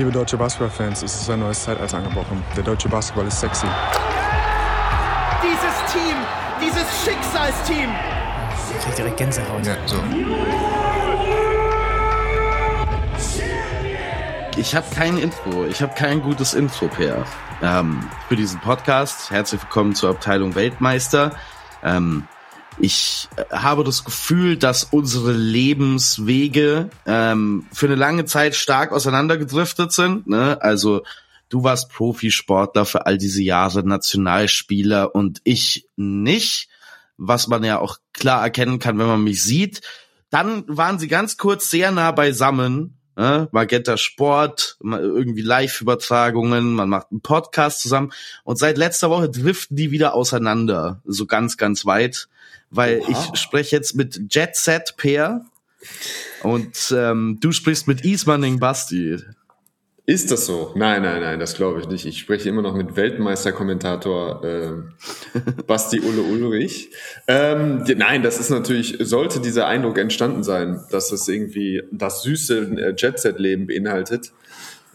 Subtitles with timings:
[0.00, 2.42] Liebe deutsche Basketballfans, es ist ein neues Zeitalter angebrochen.
[2.56, 3.66] Der deutsche Basketball ist sexy.
[5.42, 6.16] Dieses Team,
[6.58, 7.90] dieses Schicksalsteam.
[8.78, 9.66] Ich krieg direkt Gänsehaut.
[9.66, 9.96] Ja, so.
[14.56, 15.66] Ich habe kein Intro.
[15.66, 17.26] Ich habe kein gutes Intro, Per.
[17.60, 19.30] Ähm, für diesen Podcast.
[19.30, 21.32] Herzlich willkommen zur Abteilung Weltmeister.
[21.82, 22.26] Ähm,
[22.80, 29.92] ich äh, habe das Gefühl, dass unsere Lebenswege ähm, für eine lange Zeit stark auseinandergedriftet
[29.92, 30.26] sind.
[30.26, 30.60] Ne?
[30.60, 31.02] Also
[31.48, 36.68] du warst Profisportler für all diese Jahre, Nationalspieler und ich nicht,
[37.16, 39.82] was man ja auch klar erkennen kann, wenn man mich sieht.
[40.30, 42.96] Dann waren sie ganz kurz sehr nah beisammen.
[43.16, 43.48] Ne?
[43.50, 48.12] Magenta Sport, irgendwie Live-Übertragungen, man macht einen Podcast zusammen
[48.44, 52.28] und seit letzter Woche driften die wieder auseinander, so ganz, ganz weit
[52.70, 53.10] weil Oha.
[53.32, 55.44] ich spreche jetzt mit Jet Set Peer
[56.42, 59.18] und ähm, du sprichst mit Ismaning Basti.
[60.06, 60.72] Ist das so?
[60.74, 62.04] Nein, nein, nein, das glaube ich nicht.
[62.04, 64.72] Ich spreche immer noch mit Weltmeisterkommentator äh,
[65.68, 66.90] Basti Ulle Ulrich.
[67.28, 72.58] Ähm, nein, das ist natürlich, sollte dieser Eindruck entstanden sein, dass es irgendwie das süße
[72.58, 74.32] äh, Jet-Set-Leben beinhaltet,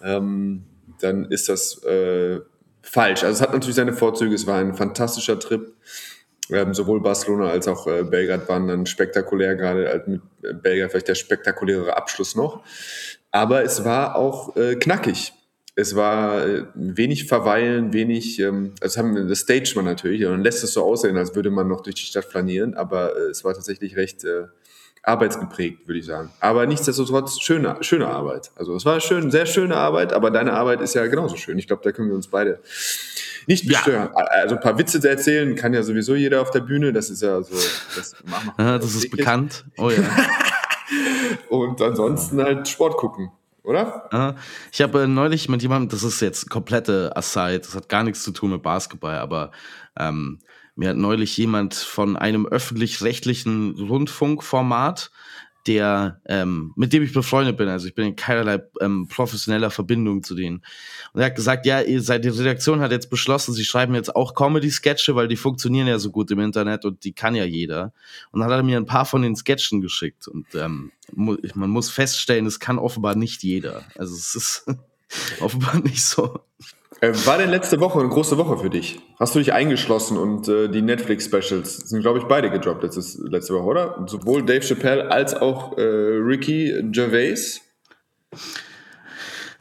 [0.03, 0.63] ähm,
[0.99, 2.41] dann ist das äh,
[2.81, 3.23] falsch.
[3.23, 5.73] Also es hat natürlich seine Vorzüge, es war ein fantastischer Trip.
[6.51, 10.91] Ähm, sowohl Barcelona als auch äh, Belgrad waren dann spektakulär, gerade äh, mit äh, Belgrad
[10.91, 12.63] vielleicht der spektakulärere Abschluss noch.
[13.31, 15.33] Aber es war auch äh, knackig.
[15.75, 20.43] Es war äh, wenig verweilen, wenig, ähm, also haben das Stage man natürlich, und dann
[20.43, 23.43] lässt es so aussehen, als würde man noch durch die Stadt flanieren, aber äh, es
[23.43, 24.45] war tatsächlich recht äh,
[25.03, 26.31] arbeitsgeprägt, würde ich sagen.
[26.39, 28.51] Aber nichtsdestotrotz schöne, schöne Arbeit.
[28.55, 31.57] Also es war schön, sehr schöne Arbeit, aber deine Arbeit ist ja genauso schön.
[31.59, 32.59] Ich glaube, da können wir uns beide
[33.47, 34.09] nicht bestören.
[34.15, 34.23] Ja.
[34.23, 36.93] Also ein paar Witze zu erzählen kann ja sowieso jeder auf der Bühne.
[36.93, 37.55] Das ist ja so.
[37.95, 39.65] Das, mach, ja, das ist bekannt.
[39.77, 40.03] Oh ja.
[41.49, 43.31] Und ansonsten halt Sport gucken
[43.65, 44.37] oder?
[44.71, 48.23] Ich habe äh, neulich mit jemandem, das ist jetzt komplette Aside, das hat gar nichts
[48.23, 49.51] zu tun mit Basketball, aber
[49.97, 50.39] ähm,
[50.75, 55.11] mir hat neulich jemand von einem öffentlich-rechtlichen Rundfunkformat
[55.67, 57.67] der, ähm, mit dem ich befreundet bin.
[57.67, 60.63] Also ich bin in keinerlei ähm, professioneller Verbindung zu denen.
[61.13, 64.15] Und er hat gesagt, ja, ihr seid, die Redaktion hat jetzt beschlossen, sie schreiben jetzt
[64.15, 67.93] auch Comedy-Sketche, weil die funktionieren ja so gut im Internet und die kann ja jeder.
[68.31, 70.27] Und dann hat er mir ein paar von den Sketchen geschickt.
[70.27, 73.83] Und ähm, man muss feststellen, es kann offenbar nicht jeder.
[73.97, 74.65] Also es ist
[75.39, 76.39] offenbar nicht so.
[77.05, 78.99] Äh, war denn letzte Woche eine große Woche für dich?
[79.19, 83.53] Hast du dich eingeschlossen und äh, die Netflix-Specials sind, glaube ich, beide gedroppt letztes, letzte
[83.53, 84.05] Woche, oder?
[84.07, 87.61] Sowohl Dave Chappelle als auch äh, Ricky Gervais.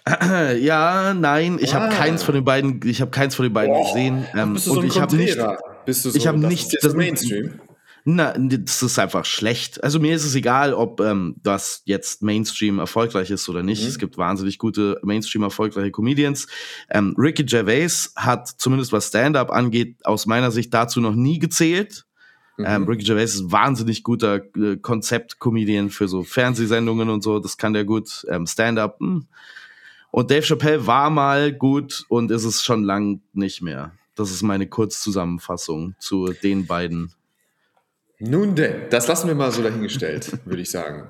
[0.61, 1.81] Ja, nein, ich ah.
[1.81, 4.27] habe keins von den beiden, ich habe keins von den beiden oh, gesehen.
[4.35, 5.39] Ähm, bist du so und ich habe nicht,
[5.87, 7.59] bist du so, ich habe nicht das Mainstream.
[8.07, 9.83] Na, das ist einfach schlecht.
[9.83, 13.83] Also mir ist es egal, ob ähm, das jetzt Mainstream erfolgreich ist oder nicht.
[13.83, 13.89] Mhm.
[13.89, 16.47] Es gibt wahnsinnig gute Mainstream erfolgreiche Comedians.
[16.91, 22.05] Ähm, Ricky Gervais hat zumindest was Stand-up angeht aus meiner Sicht dazu noch nie gezählt.
[22.59, 22.65] Mhm.
[22.69, 27.39] Ähm, Ricky Gervais ist wahnsinnig guter äh, Konzept-Comedian für so Fernsehsendungen und so.
[27.39, 28.27] Das kann der gut.
[28.29, 29.01] Ähm, Stand-up.
[29.01, 29.27] Hm.
[30.11, 33.93] Und Dave Chappelle war mal gut und ist es schon lang nicht mehr.
[34.15, 37.11] Das ist meine Kurzzusammenfassung zu den beiden
[38.19, 41.09] nun denn, das lassen wir mal so dahingestellt, würde ich sagen.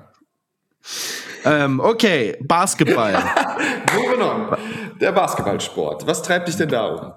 [1.43, 3.13] Ähm, okay, Basketball.
[3.93, 4.55] so genommen.
[4.99, 6.07] Der Basketballsport.
[6.07, 7.13] Was treibt dich denn da um?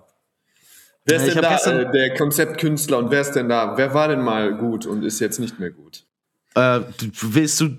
[1.05, 3.77] Wer ist denn da äh, der Konzeptkünstler und wer ist denn da?
[3.77, 6.05] Wer war denn mal gut und ist jetzt nicht mehr gut?
[6.55, 6.81] Äh,
[7.21, 7.71] willst du,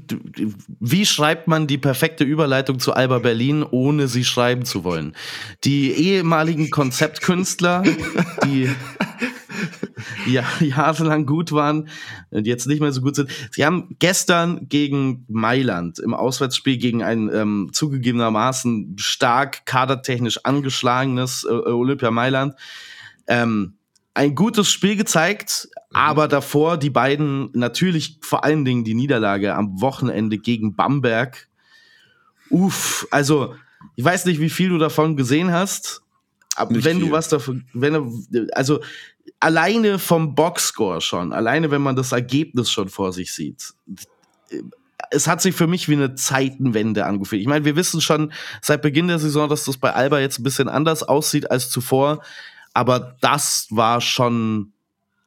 [0.80, 5.16] wie schreibt man die perfekte Überleitung zu Alba Berlin, ohne sie schreiben zu wollen?
[5.64, 7.84] Die ehemaligen Konzeptkünstler,
[8.46, 8.70] die
[10.28, 11.90] ja, jahrelang gut waren
[12.30, 13.30] und jetzt nicht mehr so gut sind.
[13.52, 21.54] Sie haben gestern gegen Mailand im Auswärtsspiel gegen ein ähm, zugegebenermaßen stark kadertechnisch angeschlagenes äh,
[21.54, 22.56] Olympia Mailand
[23.28, 23.76] ähm,
[24.14, 25.96] ein gutes Spiel gezeigt, mhm.
[25.96, 31.48] aber davor die beiden natürlich vor allen Dingen die Niederlage am Wochenende gegen Bamberg.
[32.50, 33.56] Uff, also
[33.96, 36.02] ich weiß nicht, wie viel du davon gesehen hast.
[36.60, 37.08] Aber wenn viel.
[37.08, 37.96] du was davon, wenn
[38.54, 38.82] also
[39.40, 43.74] alleine vom Boxscore schon, alleine wenn man das Ergebnis schon vor sich sieht,
[45.12, 47.42] es hat sich für mich wie eine Zeitenwende angefühlt.
[47.42, 50.44] Ich meine, wir wissen schon seit Beginn der Saison, dass das bei Alba jetzt ein
[50.44, 52.22] bisschen anders aussieht als zuvor,
[52.74, 54.74] aber das war schon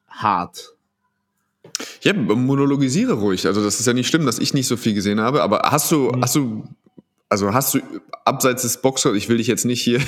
[0.08, 0.74] hart.
[2.02, 3.46] Ja, monologisiere ruhig.
[3.46, 5.42] Also das ist ja nicht schlimm, dass ich nicht so viel gesehen habe.
[5.42, 6.22] Aber hast du, mhm.
[6.22, 6.64] hast du
[7.32, 7.80] also hast du
[8.26, 10.00] abseits des Boxers, ich will dich jetzt nicht hier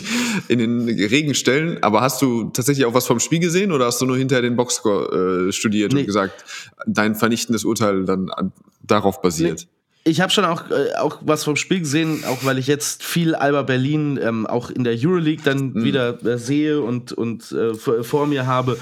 [0.48, 4.00] in den Regen stellen, aber hast du tatsächlich auch was vom Spiel gesehen oder hast
[4.00, 6.00] du nur hinterher den Boxscore äh, studiert nee.
[6.00, 6.44] und gesagt,
[6.84, 8.52] dein vernichtendes Urteil dann an,
[8.82, 9.68] darauf basiert?
[10.04, 13.36] ich habe schon auch, äh, auch was vom Spiel gesehen, auch weil ich jetzt viel
[13.36, 15.84] Alba Berlin ähm, auch in der Euroleague dann mhm.
[15.84, 18.76] wieder äh, sehe und, und äh, vor mir habe.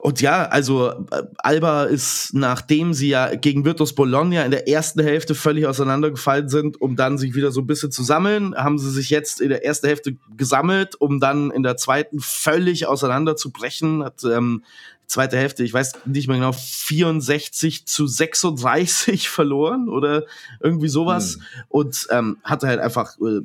[0.00, 5.02] Und ja, also äh, Alba ist, nachdem sie ja gegen Virtus Bologna in der ersten
[5.02, 8.90] Hälfte völlig auseinandergefallen sind, um dann sich wieder so ein bisschen zu sammeln, haben sie
[8.90, 14.02] sich jetzt in der ersten Hälfte gesammelt, um dann in der zweiten völlig auseinanderzubrechen.
[14.02, 14.64] Hat ähm,
[15.06, 20.24] zweite Hälfte, ich weiß nicht mehr genau, 64 zu 36 verloren oder
[20.60, 21.34] irgendwie sowas.
[21.34, 21.42] Hm.
[21.68, 23.40] Und ähm, hatte halt einfach äh,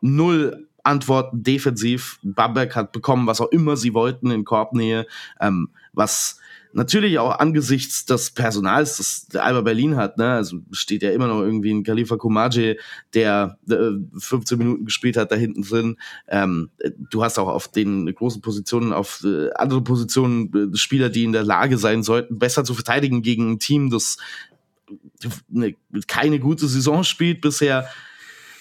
[0.00, 2.18] null Antworten defensiv.
[2.22, 5.06] Bamberg hat bekommen, was auch immer sie wollten in Korbnähe,
[5.40, 6.40] ähm, was
[6.72, 11.40] natürlich auch angesichts des Personals, das Alba Berlin hat, ne, also steht ja immer noch
[11.40, 12.76] irgendwie ein Khalifa Kumaje,
[13.14, 15.96] der äh, 15 Minuten gespielt hat da hinten drin.
[16.28, 16.70] Ähm,
[17.10, 21.32] du hast auch auf den großen Positionen, auf äh, andere Positionen äh, Spieler, die in
[21.32, 24.18] der Lage sein sollten, besser zu verteidigen gegen ein Team, das
[25.48, 25.74] ne,
[26.06, 27.88] keine gute Saison spielt bisher.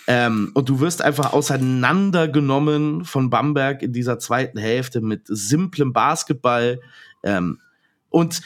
[0.07, 6.79] Ähm, und du wirst einfach auseinandergenommen von Bamberg in dieser zweiten Hälfte mit simplem Basketball.
[7.23, 7.59] Ähm,
[8.09, 8.41] und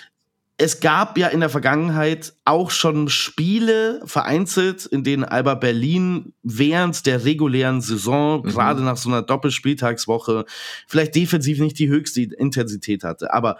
[0.57, 7.05] es gab ja in der Vergangenheit auch schon Spiele vereinzelt, in denen Alba Berlin während
[7.05, 8.49] der regulären Saison, mhm.
[8.49, 10.45] gerade nach so einer Doppelspieltagswoche,
[10.87, 13.33] vielleicht defensiv nicht die höchste Intensität hatte.
[13.33, 13.57] Aber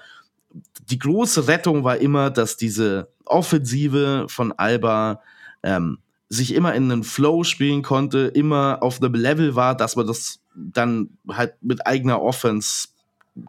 [0.90, 5.22] die große Rettung war immer, dass diese Offensive von Alba
[5.64, 6.00] ähm,
[6.32, 10.40] sich immer in einen Flow spielen konnte, immer auf einem Level war, dass man das
[10.56, 12.88] dann halt mit eigener Offense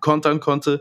[0.00, 0.80] kontern konnte.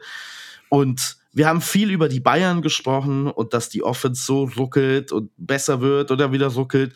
[0.69, 5.30] Und wir haben viel über die Bayern gesprochen und dass die Offense so ruckelt und
[5.38, 6.95] besser wird oder wieder ruckelt.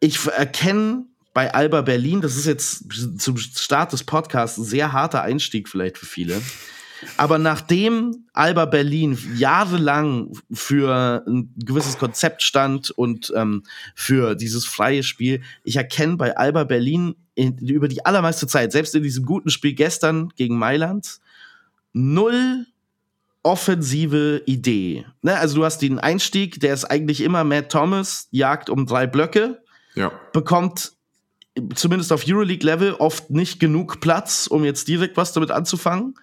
[0.00, 2.84] Ich erkenne bei Alba Berlin, das ist jetzt
[3.18, 6.42] zum Start des Podcasts ein sehr harter Einstieg vielleicht für viele.
[7.16, 13.64] Aber nachdem Alba Berlin jahrelang für ein gewisses Konzept stand und ähm,
[13.94, 18.94] für dieses freie Spiel, ich erkenne bei Alba Berlin in, über die allermeiste Zeit, selbst
[18.94, 21.18] in diesem guten Spiel gestern gegen Mailand,
[21.92, 22.66] null
[23.42, 25.04] offensive Idee.
[25.22, 25.36] Ne?
[25.36, 29.62] Also du hast den Einstieg, der ist eigentlich immer Matt Thomas, jagt um drei Blöcke,
[29.94, 30.12] ja.
[30.32, 30.92] bekommt
[31.74, 36.14] zumindest auf Euroleague-Level oft nicht genug Platz, um jetzt direkt was damit anzufangen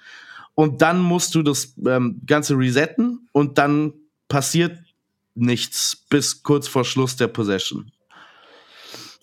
[0.59, 3.93] und dann musst du das ähm, Ganze resetten und dann
[4.27, 4.77] passiert
[5.33, 7.93] nichts bis kurz vor Schluss der Possession.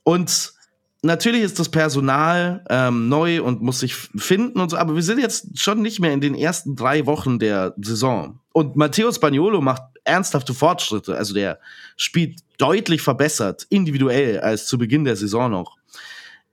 [0.03, 0.55] Und
[1.03, 5.19] natürlich ist das Personal ähm, neu und muss sich finden und so, aber wir sind
[5.19, 8.41] jetzt schon nicht mehr in den ersten drei Wochen der Saison.
[8.55, 11.19] Und Matteo Spagnolo macht ernsthafte Fortschritte.
[11.19, 11.61] Also der
[11.99, 15.77] spielt deutlich verbessert, individuell, als zu Beginn der Saison noch.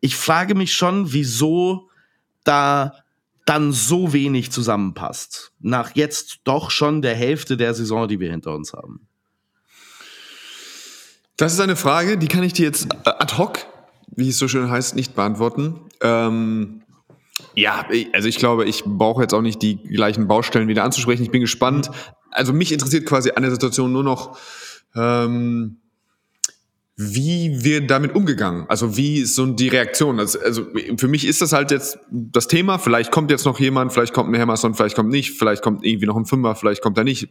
[0.01, 1.87] Ich frage mich schon, wieso
[2.43, 3.02] da
[3.45, 5.51] dann so wenig zusammenpasst.
[5.59, 9.07] Nach jetzt doch schon der Hälfte der Saison, die wir hinter uns haben.
[11.37, 13.59] Das ist eine Frage, die kann ich dir jetzt ad hoc,
[14.07, 15.79] wie es so schön heißt, nicht beantworten.
[16.01, 16.83] Ähm,
[17.55, 21.23] ja, also ich glaube, ich brauche jetzt auch nicht die gleichen Baustellen wieder anzusprechen.
[21.23, 21.89] Ich bin gespannt.
[22.29, 24.37] Also mich interessiert quasi an der Situation nur noch,
[24.95, 25.81] ähm,
[26.95, 28.65] wie wird damit umgegangen?
[28.69, 30.19] Also wie ist so die Reaktion?
[30.19, 30.67] Also, also
[30.97, 32.77] für mich ist das halt jetzt das Thema.
[32.77, 36.05] Vielleicht kommt jetzt noch jemand, vielleicht kommt ein Hammerson, vielleicht kommt nicht, vielleicht kommt irgendwie
[36.05, 37.29] noch ein Fünfer, vielleicht kommt er nicht.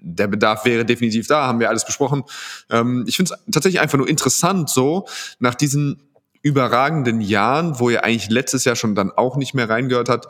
[0.00, 2.24] Der Bedarf wäre definitiv da, haben wir alles besprochen.
[2.70, 5.06] Ähm, ich finde es tatsächlich einfach nur interessant, so
[5.38, 6.00] nach diesen
[6.40, 10.28] überragenden Jahren, wo er eigentlich letztes Jahr schon dann auch nicht mehr reingehört hat.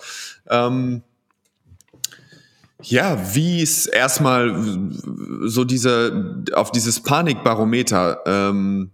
[0.48, 1.02] Ähm,
[2.84, 4.90] ja, wie ist erstmal
[5.42, 8.90] so diese, auf dieses Panikbarometer, ähm,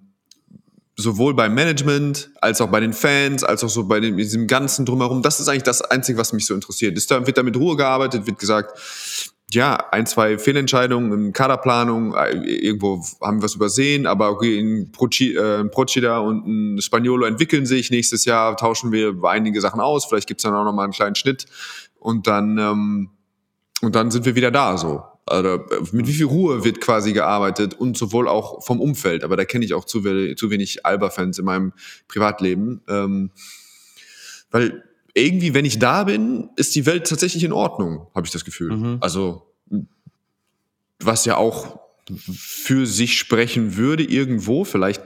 [0.96, 4.84] sowohl beim Management, als auch bei den Fans, als auch so bei dem, diesem ganzen
[4.84, 5.22] Drumherum.
[5.22, 6.96] Das ist eigentlich das Einzige, was mich so interessiert.
[6.96, 8.78] Ist da, wird da mit Ruhe gearbeitet, wird gesagt,
[9.52, 14.92] ja, ein, zwei Fehlentscheidungen in Kaderplanung, äh, irgendwo haben wir was übersehen, aber okay, ein
[14.92, 17.90] äh, Procida und ein Spaniolo entwickeln sich.
[17.90, 21.46] Nächstes Jahr tauschen wir einige Sachen aus, vielleicht gibt's dann auch nochmal einen kleinen Schnitt
[21.98, 23.10] und dann ähm,
[23.80, 25.02] und dann sind wir wieder da so.
[25.26, 29.22] Also, mit wie viel Ruhe wird quasi gearbeitet und sowohl auch vom Umfeld.
[29.22, 30.02] Aber da kenne ich auch zu,
[30.34, 31.72] zu wenig Alba-Fans in meinem
[32.08, 32.80] Privatleben.
[32.88, 33.30] Ähm,
[34.50, 34.82] weil
[35.14, 38.76] irgendwie, wenn ich da bin, ist die Welt tatsächlich in Ordnung, habe ich das Gefühl.
[38.76, 38.98] Mhm.
[39.00, 39.46] Also,
[40.98, 41.78] was ja auch
[42.32, 45.02] für sich sprechen würde irgendwo, vielleicht,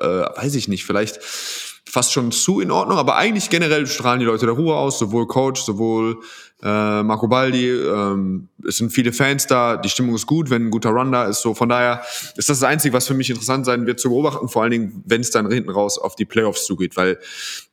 [0.00, 4.26] äh, weiß ich nicht, vielleicht fast schon zu in Ordnung, aber eigentlich generell strahlen die
[4.26, 6.20] Leute der Ruhe aus, sowohl Coach, sowohl
[6.60, 10.70] äh, Marco Baldi, ähm, es sind viele Fans da, die Stimmung ist gut, wenn ein
[10.70, 11.40] guter Run da ist.
[11.40, 12.02] So von daher
[12.36, 15.04] ist das das Einzige, was für mich interessant sein wird zu beobachten, vor allen Dingen,
[15.06, 17.18] wenn es dann hinten raus auf die Playoffs zugeht, weil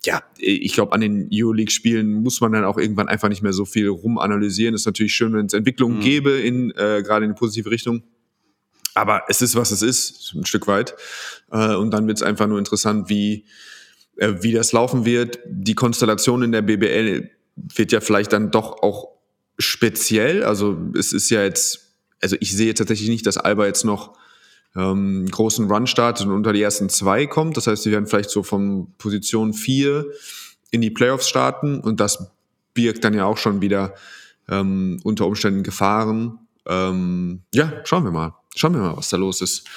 [0.05, 3.65] ja, ich glaube, an den Euroleague-Spielen muss man dann auch irgendwann einfach nicht mehr so
[3.65, 4.75] viel rumanalysieren.
[4.75, 6.01] Ist natürlich schön, wenn es Entwicklungen mhm.
[6.01, 8.03] gäbe in äh, gerade in die positive Richtung.
[8.93, 10.95] Aber es ist, was es ist, ein Stück weit.
[11.51, 13.45] Äh, und dann wird es einfach nur interessant, wie,
[14.17, 15.39] äh, wie das laufen wird.
[15.47, 19.09] Die Konstellation in der BBL wird ja vielleicht dann doch auch
[19.57, 20.43] speziell.
[20.43, 24.17] Also es ist ja jetzt, also ich sehe tatsächlich nicht, dass Alba jetzt noch
[24.75, 27.57] ähm, großen Run startet und unter die ersten zwei kommt.
[27.57, 30.05] Das heißt, sie werden vielleicht so von Position vier
[30.71, 32.31] in die Playoffs starten und das
[32.73, 33.95] birgt dann ja auch schon wieder
[34.49, 36.39] ähm, unter Umständen Gefahren.
[36.67, 38.35] Ähm, ja, schauen wir mal.
[38.57, 39.67] Schauen wir mal, was da los ist.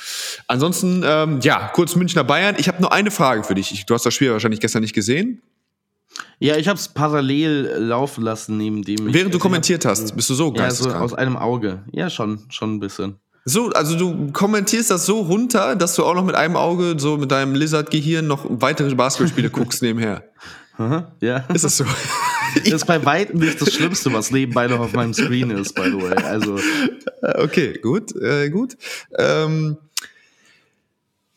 [0.47, 2.55] Ansonsten, ähm, ja, kurz Münchner Bayern.
[2.59, 3.87] Ich habe nur eine Frage für dich.
[3.87, 5.43] Du hast das Spiel wahrscheinlich gestern nicht gesehen.
[6.41, 9.13] Ja, ich habe es parallel laufen lassen, neben dem.
[9.13, 11.83] Während du kommentiert hab, hast, bist du so Ja, so aus einem Auge.
[11.93, 13.17] Ja, schon, schon ein bisschen.
[13.45, 17.17] So, also du kommentierst das so runter, dass du auch noch mit einem Auge, so
[17.17, 20.23] mit deinem Lizard-Gehirn noch weitere Basketballspiele guckst nebenher.
[21.21, 21.39] Ja.
[21.53, 21.85] Ist das so?
[22.55, 25.85] Das ist bei weitem nicht das Schlimmste, was nebenbei noch auf meinem Screen ist, by
[25.85, 26.15] the way.
[26.25, 26.59] Also.
[27.21, 28.77] Okay, gut, äh, gut.
[29.19, 29.77] Ähm,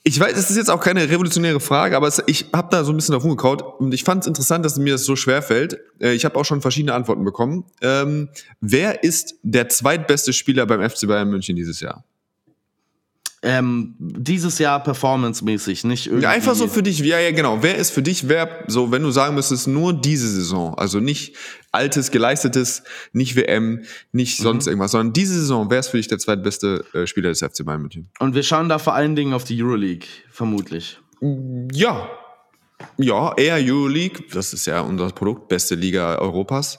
[0.04, 2.92] ich weiß, es ist jetzt auch keine revolutionäre Frage, aber es, ich habe da so
[2.92, 5.80] ein bisschen drauf rumgekaut und ich fand es interessant, dass mir das so schwer fällt.
[6.00, 7.66] Äh, ich habe auch schon verschiedene Antworten bekommen.
[7.82, 8.30] Ähm,
[8.62, 12.04] wer ist der zweitbeste Spieler beim FC Bayern München dieses Jahr?
[13.44, 16.26] Ähm, dieses Jahr performancemäßig, nicht irgendwie.
[16.26, 17.64] Ja, einfach so für dich, ja, ja, genau.
[17.64, 21.36] Wer ist für dich, wer, so, wenn du sagen müsstest, nur diese Saison, also nicht
[21.72, 22.84] altes, geleistetes,
[23.14, 23.82] nicht WM,
[24.12, 24.44] nicht mhm.
[24.44, 27.66] sonst irgendwas, sondern diese Saison, wer ist für dich der zweitbeste äh, Spieler des FC
[27.66, 28.10] Bayern München?
[28.20, 31.00] Und wir schauen da vor allen Dingen auf die Euroleague, vermutlich.
[31.74, 32.10] Ja.
[32.98, 36.78] Ja, eher Euroleague, das ist ja unser Produkt, beste Liga Europas.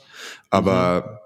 [0.51, 1.22] Aber mhm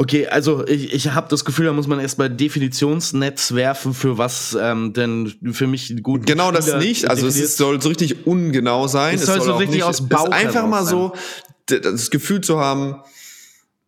[0.00, 4.56] Okay, also ich, ich habe das Gefühl, da muss man erstmal Definitionsnetz werfen, für was
[4.58, 7.10] ähm, denn für mich gut Genau das nicht.
[7.10, 9.16] Also es soll so richtig ungenau sein.
[9.16, 11.14] Es, es soll, so richtig nicht, aus Bauch einfach mal so
[11.66, 13.02] das Gefühl zu haben,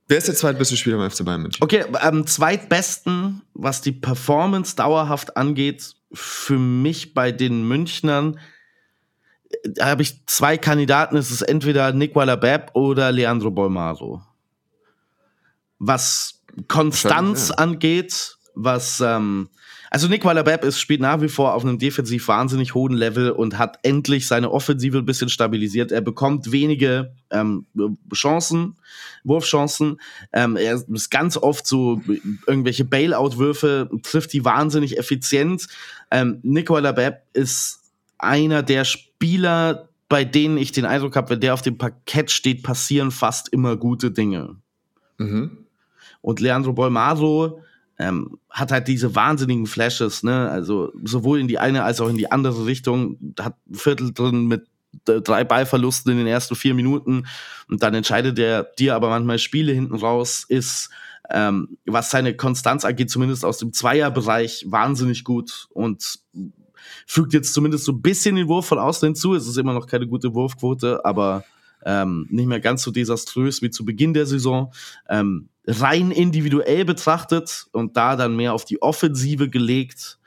[0.08, 1.62] wer ist der zweitbeste Spieler beim FC Bayern München?
[1.62, 8.40] Okay, am zweitbesten, was die Performance dauerhaft angeht, für mich bei den Münchnern,
[9.62, 11.16] da habe ich zwei Kandidaten.
[11.16, 14.22] Es ist entweder Nicola Bepp oder Leandro Bolmaro
[15.80, 17.56] was Konstanz ja.
[17.56, 19.48] angeht, was ähm,
[19.90, 23.58] also Nick Weiler-Bepp ist spielt nach wie vor auf einem defensiv wahnsinnig hohen Level und
[23.58, 25.90] hat endlich seine Offensive ein bisschen stabilisiert.
[25.90, 27.66] Er bekommt wenige ähm,
[28.14, 28.76] Chancen,
[29.24, 30.00] Wurfchancen.
[30.32, 32.00] Ähm, er ist ganz oft so
[32.46, 35.66] irgendwelche Bailout-Würfe, trifft die wahnsinnig effizient.
[36.12, 37.80] Ähm, Nick Weiler-Bepp ist
[38.16, 42.62] einer der Spieler, bei denen ich den Eindruck habe, wenn der auf dem Parkett steht,
[42.62, 44.56] passieren fast immer gute Dinge.
[45.18, 45.59] Mhm.
[46.20, 47.62] Und Leandro Bolmaro
[47.98, 50.50] ähm, hat halt diese wahnsinnigen Flashes, ne?
[50.50, 53.34] Also sowohl in die eine als auch in die andere Richtung.
[53.38, 54.66] Hat ein Viertel drin mit
[55.04, 57.26] drei Ballverlusten in den ersten vier Minuten
[57.68, 60.90] und dann entscheidet er dir aber manchmal Spiele hinten raus, ist,
[61.30, 66.18] ähm, was seine Konstanz angeht, zumindest aus dem Zweierbereich, wahnsinnig gut und
[67.06, 69.34] fügt jetzt zumindest so ein bisschen den Wurf von außen hinzu.
[69.34, 71.44] Es ist immer noch keine gute Wurfquote, aber
[71.84, 74.72] ähm, nicht mehr ganz so desaströs wie zu Beginn der Saison.
[75.08, 80.18] Ähm, rein individuell betrachtet und da dann mehr auf die Offensive gelegt,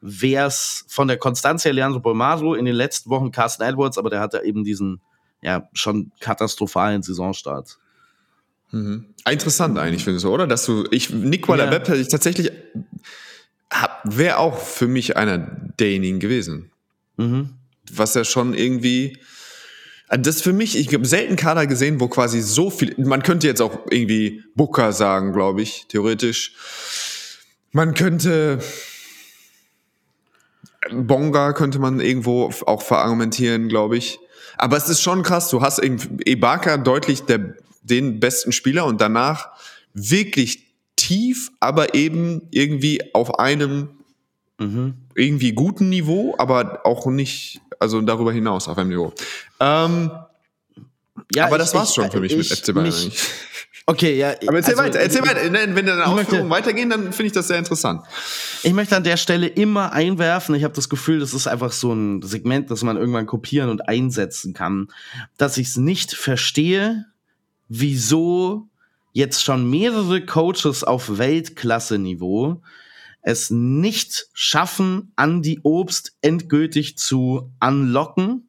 [0.00, 4.10] wäre es von der Konstanz her Leandro Bolmaro in den letzten Wochen Carsten Edwards, aber
[4.10, 5.00] der hatte eben diesen
[5.40, 7.78] ja schon katastrophalen Saisonstart.
[8.70, 9.06] Mhm.
[9.28, 10.46] Interessant eigentlich, finde ich so, oder?
[10.46, 11.70] Dass du, ich, Nicola ja.
[11.70, 12.50] Webb hätte ich tatsächlich,
[14.04, 16.70] wäre auch für mich einer derjenigen gewesen.
[17.16, 17.50] Mhm.
[17.92, 19.18] Was ja schon irgendwie,
[20.18, 23.46] das ist für mich, ich habe selten Kader gesehen, wo quasi so viel, man könnte
[23.46, 26.54] jetzt auch irgendwie Booker sagen, glaube ich, theoretisch.
[27.72, 28.58] Man könnte
[30.90, 34.18] Bonga könnte man irgendwo auch verargumentieren, glaube ich.
[34.56, 39.50] Aber es ist schon krass, du hast Ibaka deutlich der, den besten Spieler und danach
[39.94, 43.90] wirklich tief, aber eben irgendwie auf einem
[44.58, 44.94] mhm.
[45.14, 49.12] irgendwie guten Niveau, aber auch nicht also darüber hinaus auf einem Niveau.
[49.60, 50.10] Ähm,
[51.34, 53.12] ja, aber ich, das war's ich, schon für mich ich, mit FC Bayern.
[53.84, 54.34] Okay, ja.
[54.46, 55.40] Aber erzähl also, weiter, erzähl weiter.
[55.52, 58.02] Wenn deine Ausführungen weitergehen, dann finde ich das sehr interessant.
[58.62, 61.92] Ich möchte an der Stelle immer einwerfen, ich habe das Gefühl, das ist einfach so
[61.92, 64.88] ein Segment, das man irgendwann kopieren und einsetzen kann,
[65.36, 67.06] dass ich es nicht verstehe,
[67.68, 68.68] wieso
[69.12, 72.62] jetzt schon mehrere Coaches auf Weltklasse-Niveau
[73.22, 78.48] es nicht schaffen, Andy Obst endgültig zu unlocken.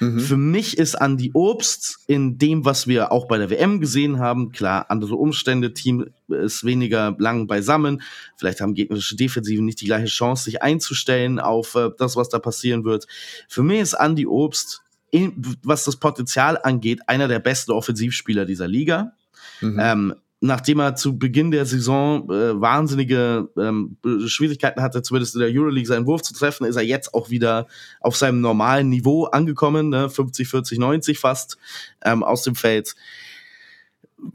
[0.00, 0.20] Mhm.
[0.20, 4.50] Für mich ist Andy Obst in dem, was wir auch bei der WM gesehen haben,
[4.50, 8.02] klar, andere Umstände, Team ist weniger lang beisammen,
[8.36, 12.38] vielleicht haben gegnerische Defensiven nicht die gleiche Chance, sich einzustellen auf äh, das, was da
[12.38, 13.06] passieren wird.
[13.48, 18.66] Für mich ist Andy Obst, in, was das Potenzial angeht, einer der besten Offensivspieler dieser
[18.66, 19.12] Liga.
[19.60, 19.78] Mhm.
[19.80, 23.96] Ähm, nachdem er zu Beginn der Saison äh, wahnsinnige ähm,
[24.26, 27.66] Schwierigkeiten hatte, zumindest in der Euroleague seinen Wurf zu treffen, ist er jetzt auch wieder
[28.00, 30.10] auf seinem normalen Niveau angekommen, ne?
[30.10, 31.56] 50, 40, 90 fast
[32.04, 32.94] ähm, aus dem Feld.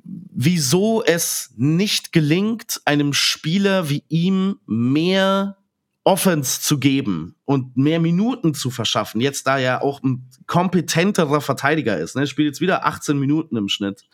[0.03, 5.57] Wieso es nicht gelingt, einem Spieler wie ihm mehr
[6.05, 11.99] Offense zu geben und mehr Minuten zu verschaffen, jetzt da er auch ein kompetenterer Verteidiger
[11.99, 14.05] ist, ne, spielt jetzt wieder 18 Minuten im Schnitt,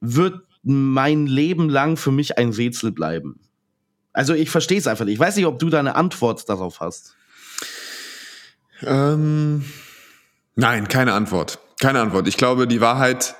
[0.00, 3.40] wird mein Leben lang für mich ein Rätsel bleiben.
[4.12, 5.14] Also ich verstehe es einfach nicht.
[5.14, 7.16] Ich weiß nicht, ob du da eine Antwort darauf hast.
[8.82, 9.64] Ähm,
[10.54, 11.58] nein, keine Antwort.
[11.80, 12.28] Keine Antwort.
[12.28, 13.34] Ich glaube, die Wahrheit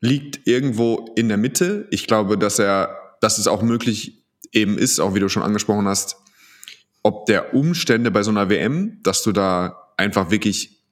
[0.00, 1.88] liegt irgendwo in der Mitte.
[1.90, 5.88] Ich glaube, dass er, dass es auch möglich eben ist, auch wie du schon angesprochen
[5.88, 6.16] hast,
[7.02, 10.83] ob der Umstände bei so einer WM, dass du da einfach wirklich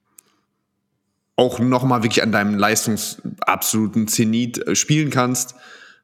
[1.35, 5.55] auch nochmal wirklich an deinem leistungsabsoluten Zenit äh, spielen kannst.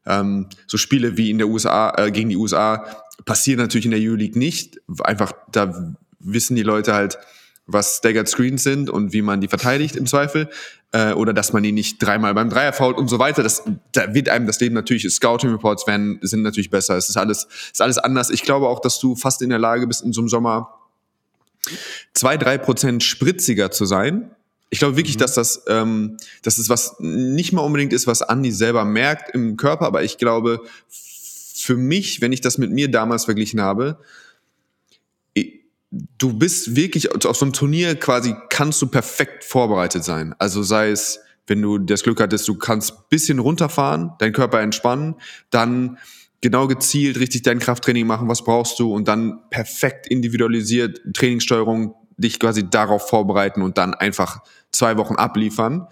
[0.05, 2.85] Ähm, so Spiele wie in der USA, äh, gegen die USA
[3.25, 4.79] passieren natürlich in der Euroleague nicht.
[5.03, 7.19] Einfach, da wissen die Leute halt,
[7.67, 10.49] was Staggered Screens sind und wie man die verteidigt im Zweifel.
[10.91, 13.43] Äh, oder dass man die nicht dreimal beim Dreier fault und so weiter.
[13.43, 16.97] Das, da wird einem das Leben natürlich, Scouting Reports werden, sind natürlich besser.
[16.97, 18.31] Es ist alles, ist alles anders.
[18.31, 20.79] Ich glaube auch, dass du fast in der Lage bist, in so einem Sommer
[22.13, 24.31] zwei, drei Prozent spritziger zu sein.
[24.69, 25.19] Ich glaube wirklich, mhm.
[25.21, 29.57] dass das, ähm, dass es was nicht mal unbedingt ist, was Andy selber merkt im
[29.57, 33.99] Körper, aber ich glaube, für mich, wenn ich das mit mir damals verglichen habe,
[35.91, 40.35] du bist wirklich auf so einem Turnier quasi kannst du perfekt vorbereitet sein.
[40.37, 45.15] Also sei es, wenn du das Glück hattest, du kannst bisschen runterfahren, deinen Körper entspannen,
[45.49, 45.97] dann
[46.41, 52.39] genau gezielt richtig dein Krafttraining machen, was brauchst du und dann perfekt individualisiert Trainingssteuerung dich
[52.39, 55.87] quasi darauf vorbereiten und dann einfach zwei Wochen abliefern.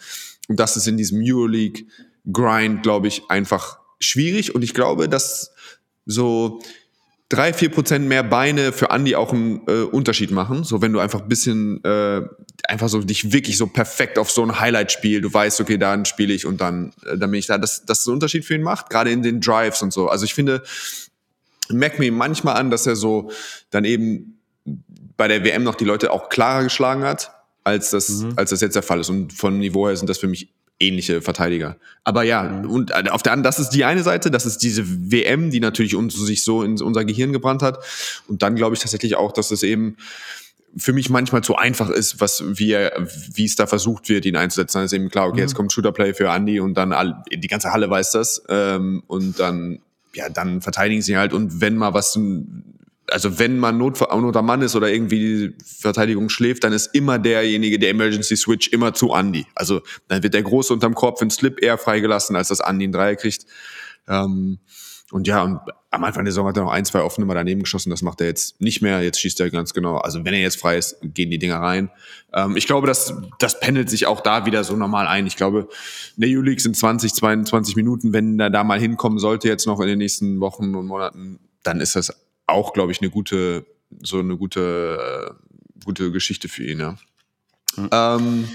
[0.47, 1.85] Und das ist in diesem Euroleague
[2.31, 5.53] Grind, glaube ich, einfach schwierig und ich glaube, dass
[6.05, 6.61] so
[7.29, 10.63] drei, vier Prozent mehr Beine für Andy auch einen äh, Unterschied machen.
[10.63, 12.21] So, wenn du einfach ein bisschen, äh,
[12.67, 16.33] einfach so dich wirklich so perfekt auf so ein Highlight-Spiel, du weißt, okay, dann spiele
[16.33, 18.89] ich und dann, äh, dann bin ich da, dass das einen Unterschied für ihn macht,
[18.89, 20.07] gerade in den Drives und so.
[20.07, 20.63] Also ich finde,
[21.69, 23.31] merkt mir manchmal an, dass er so
[23.71, 24.36] dann eben
[25.17, 27.31] bei der WM noch die Leute auch klarer geschlagen hat,
[27.63, 28.33] als das, mhm.
[28.35, 29.09] als das jetzt der Fall ist.
[29.09, 31.77] Und von Niveau her sind das für mich ähnliche Verteidiger.
[32.03, 32.69] Aber ja, mhm.
[32.69, 35.59] und äh, auf der anderen, das ist die eine Seite, das ist diese WM, die
[35.59, 37.83] natürlich uns sich so in unser Gehirn gebrannt hat.
[38.27, 39.97] Und dann glaube ich tatsächlich auch, dass es eben
[40.75, 42.93] für mich manchmal zu einfach ist, was wie er,
[43.33, 44.77] wie es da versucht wird, ihn einzusetzen.
[44.77, 45.41] Dann ist eben klar, okay, mhm.
[45.41, 49.39] jetzt kommt Shooterplay für Andy und dann all, die ganze Halle weiß das ähm, und
[49.39, 49.79] dann
[50.13, 52.17] ja, dann verteidigen sie halt und wenn mal was
[53.11, 57.19] also wenn man Not, Not Mann ist oder irgendwie die Verteidigung schläft, dann ist immer
[57.19, 59.45] derjenige, der Emergency Switch, immer zu Andy.
[59.55, 62.85] Also dann wird der Große unterm Korb für einen Slip eher freigelassen, als dass Andy
[62.85, 63.45] einen Dreier kriegt.
[64.07, 64.59] Ähm,
[65.11, 67.63] und ja, und am Anfang der Saison hat er noch ein, zwei offene mal daneben
[67.63, 67.91] geschossen.
[67.91, 69.01] Das macht er jetzt nicht mehr.
[69.01, 69.97] Jetzt schießt er ganz genau.
[69.97, 71.89] Also wenn er jetzt frei ist, gehen die Dinger rein.
[72.33, 75.25] Ähm, ich glaube, das, das pendelt sich auch da wieder so normal ein.
[75.25, 75.69] Ich glaube,
[76.17, 78.11] in der U-League sind 20, 22 Minuten.
[78.11, 81.79] Wenn er da mal hinkommen sollte, jetzt noch in den nächsten Wochen und Monaten, dann
[81.79, 82.13] ist das
[82.47, 83.65] auch, glaube ich, eine gute,
[84.01, 84.97] so eine gute,
[85.29, 86.97] äh, gute Geschichte für ihn, ja.
[87.75, 87.89] Mhm.
[87.91, 88.47] Ähm,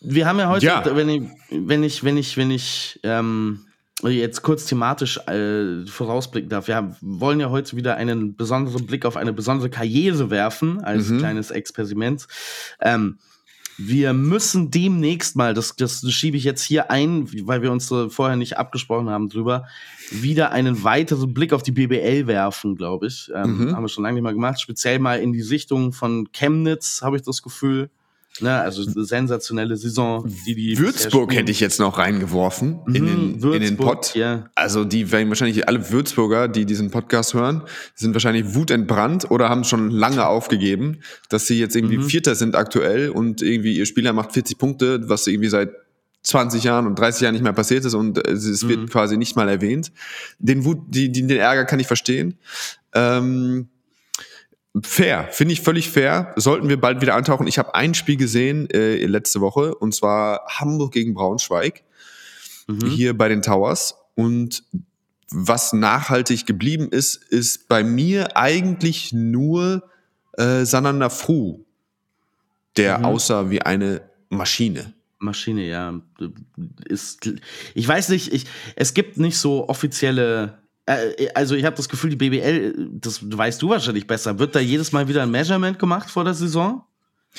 [0.00, 0.96] wir haben ja heute, ja.
[0.96, 3.66] wenn ich, wenn ich, wenn ich, wenn ich ähm,
[4.02, 9.04] jetzt kurz thematisch äh, vorausblicken darf, wir haben, wollen ja heute wieder einen besonderen Blick
[9.06, 11.18] auf eine besondere Karriere werfen, als mhm.
[11.18, 12.26] kleines Experiment.
[12.80, 13.18] Ähm,
[13.78, 18.10] wir müssen demnächst mal, das, das schiebe ich jetzt hier ein, weil wir uns äh,
[18.10, 19.66] vorher nicht abgesprochen haben drüber,
[20.10, 23.30] wieder einen weiteren Blick auf die BBL werfen, glaube ich.
[23.34, 23.76] Ähm, mhm.
[23.76, 24.60] Haben wir schon lange nicht mal gemacht.
[24.60, 27.90] Speziell mal in die Sichtung von Chemnitz, habe ich das Gefühl.
[28.40, 33.32] Ne, also sensationelle Saison, die die Würzburg hätte ich jetzt noch reingeworfen mhm, in, den,
[33.42, 34.14] Würzburg, in den Pott.
[34.14, 34.46] Ja.
[34.54, 37.62] Also die werden wahrscheinlich alle Würzburger, die diesen Podcast hören,
[37.94, 42.04] sind wahrscheinlich wutentbrannt oder haben schon lange aufgegeben, dass sie jetzt irgendwie mhm.
[42.04, 45.70] Vierter sind aktuell und irgendwie ihr Spieler macht 40 Punkte, was irgendwie seit
[46.22, 48.88] 20 Jahren und 30 Jahren nicht mehr passiert ist und es wird mhm.
[48.88, 49.92] quasi nicht mal erwähnt.
[50.38, 52.38] Den Wut, die, die, den Ärger kann ich verstehen.
[52.94, 53.68] Ähm,
[54.80, 56.32] Fair, finde ich völlig fair.
[56.36, 57.46] Sollten wir bald wieder antauchen.
[57.46, 61.82] Ich habe ein Spiel gesehen äh, letzte Woche und zwar Hamburg gegen Braunschweig
[62.66, 62.86] mhm.
[62.86, 63.96] hier bei den Towers.
[64.14, 64.64] Und
[65.30, 69.82] was nachhaltig geblieben ist, ist bei mir eigentlich nur
[70.38, 71.64] äh, Sananda Fru,
[72.76, 73.04] der mhm.
[73.04, 74.94] aussah wie eine Maschine.
[75.18, 76.00] Maschine, ja.
[76.86, 77.30] Ist,
[77.74, 80.61] ich weiß nicht, ich, es gibt nicht so offizielle
[81.34, 84.92] also ich habe das Gefühl, die BBL, das weißt du wahrscheinlich besser, wird da jedes
[84.92, 86.84] Mal wieder ein Measurement gemacht vor der Saison?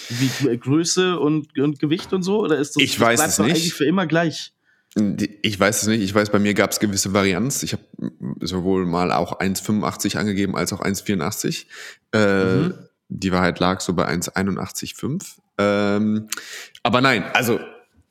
[0.09, 2.39] Wie Größe und, und Gewicht und so?
[2.39, 3.49] Oder ist das, ich weiß es nicht.
[3.51, 4.53] eigentlich für immer gleich?
[5.41, 6.01] Ich weiß es nicht.
[6.01, 7.63] Ich weiß, bei mir gab es gewisse Varianz.
[7.63, 7.83] Ich habe
[8.41, 11.65] sowohl mal auch 1,85 angegeben als auch 1,84.
[12.11, 12.73] Äh, mhm.
[13.09, 15.23] Die Wahrheit lag so bei 1,81,5.
[15.59, 16.27] Ähm,
[16.81, 17.59] aber nein, also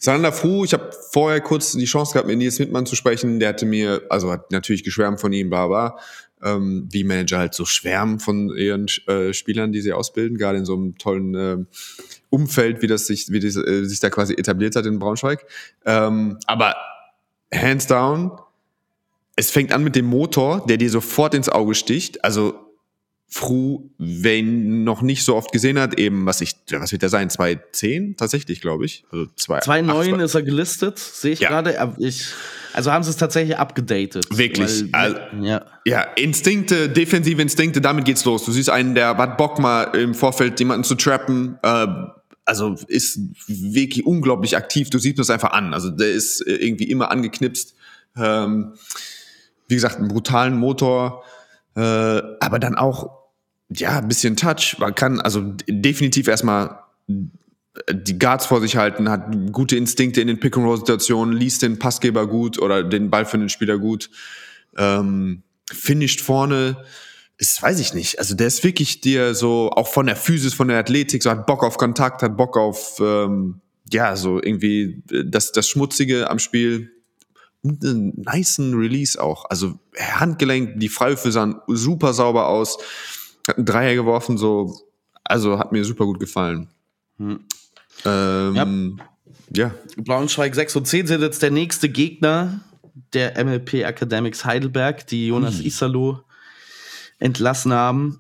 [0.04, 3.38] Sander Fru, ich habe vorher kurz die Chance gehabt, mit Nils Wittmann zu sprechen.
[3.38, 5.96] Der hatte mir, also hat natürlich geschwärmt von ihm, bla bla.
[6.42, 10.64] Ähm, wie Manager halt so schwärmen von ihren äh, Spielern, die sie ausbilden, gerade in
[10.64, 11.56] so einem tollen äh,
[12.30, 15.46] Umfeld, wie das sich, wie das, äh, sich da quasi etabliert hat in Braunschweig.
[15.86, 16.74] Ähm, aber
[17.54, 18.32] hands down,
[19.36, 22.24] es fängt an mit dem Motor, der dir sofort ins Auge sticht.
[22.24, 22.71] Also
[23.34, 27.08] Fru, wer ihn noch nicht so oft gesehen hat, eben, was ich, was wird der
[27.08, 27.30] sein?
[27.30, 29.04] 210 tatsächlich, glaube ich.
[29.10, 31.48] Also 2,9 ist er gelistet, sehe ich ja.
[31.48, 31.94] gerade.
[31.98, 32.26] Ich,
[32.74, 34.26] also haben sie es tatsächlich abgedatet.
[34.36, 34.92] Wirklich.
[34.92, 35.64] Weil, also, ja.
[35.86, 38.44] ja, Instinkte, defensive Instinkte, damit geht's los.
[38.44, 41.58] Du siehst einen, der hat Bock mal im Vorfeld jemanden zu trappen.
[41.62, 41.86] Äh,
[42.44, 44.90] also ist wirklich unglaublich aktiv.
[44.90, 45.72] Du siehst das einfach an.
[45.72, 47.74] Also der ist irgendwie immer angeknipst.
[48.14, 48.74] Ähm,
[49.68, 51.24] wie gesagt, einen brutalen Motor.
[51.74, 53.21] Äh, aber dann auch
[53.76, 54.76] ja, ein bisschen Touch.
[54.78, 56.82] Man kann also definitiv erstmal
[57.90, 62.58] die Guards vor sich halten, hat gute Instinkte in den Pick-and-Roll-Situationen, liest den Passgeber gut
[62.58, 64.10] oder den Ball für den Spieler gut,
[64.76, 66.84] ähm, finisht vorne,
[67.38, 68.18] ist, weiß ich nicht.
[68.18, 71.46] Also der ist wirklich dir so, auch von der Physis, von der Athletik, so hat
[71.46, 76.90] Bock auf Kontakt, hat Bock auf, ähm, ja, so irgendwie das, das Schmutzige am Spiel.
[77.62, 79.44] Und einen niceen Release auch.
[79.48, 82.78] Also Handgelenk, die Freiwürfe sahen super sauber aus
[83.48, 84.74] hat einen Dreier geworfen, so,
[85.24, 86.68] also hat mir super gut gefallen.
[87.18, 87.40] Hm.
[88.04, 89.00] Ähm,
[89.52, 89.66] ja.
[89.68, 89.74] ja.
[89.96, 92.60] Braunschweig 6 und 10 sind jetzt der nächste Gegner
[93.12, 95.66] der MLP Academics Heidelberg, die Jonas Ui.
[95.66, 96.20] Isalo
[97.18, 98.18] entlassen haben.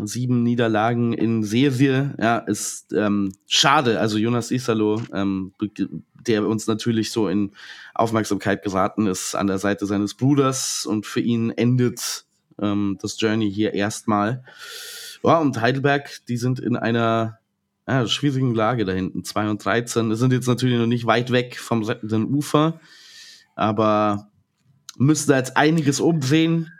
[0.00, 3.98] Sieben Niederlagen in Serie, ja, ist ähm, schade.
[3.98, 5.54] Also Jonas Isalo, ähm,
[6.14, 7.50] der uns natürlich so in
[7.94, 12.26] Aufmerksamkeit geraten ist an der Seite seines Bruders und für ihn endet
[12.60, 14.42] ähm, das Journey hier erstmal.
[15.22, 17.38] Ja, und Heidelberg, die sind in einer
[17.86, 19.24] ja, schwierigen Lage da hinten.
[19.24, 22.80] 2 und 13 sind jetzt natürlich noch nicht weit weg vom rettenden Ufer,
[23.56, 24.28] aber
[24.98, 26.72] müssen da jetzt einiges umdrehen.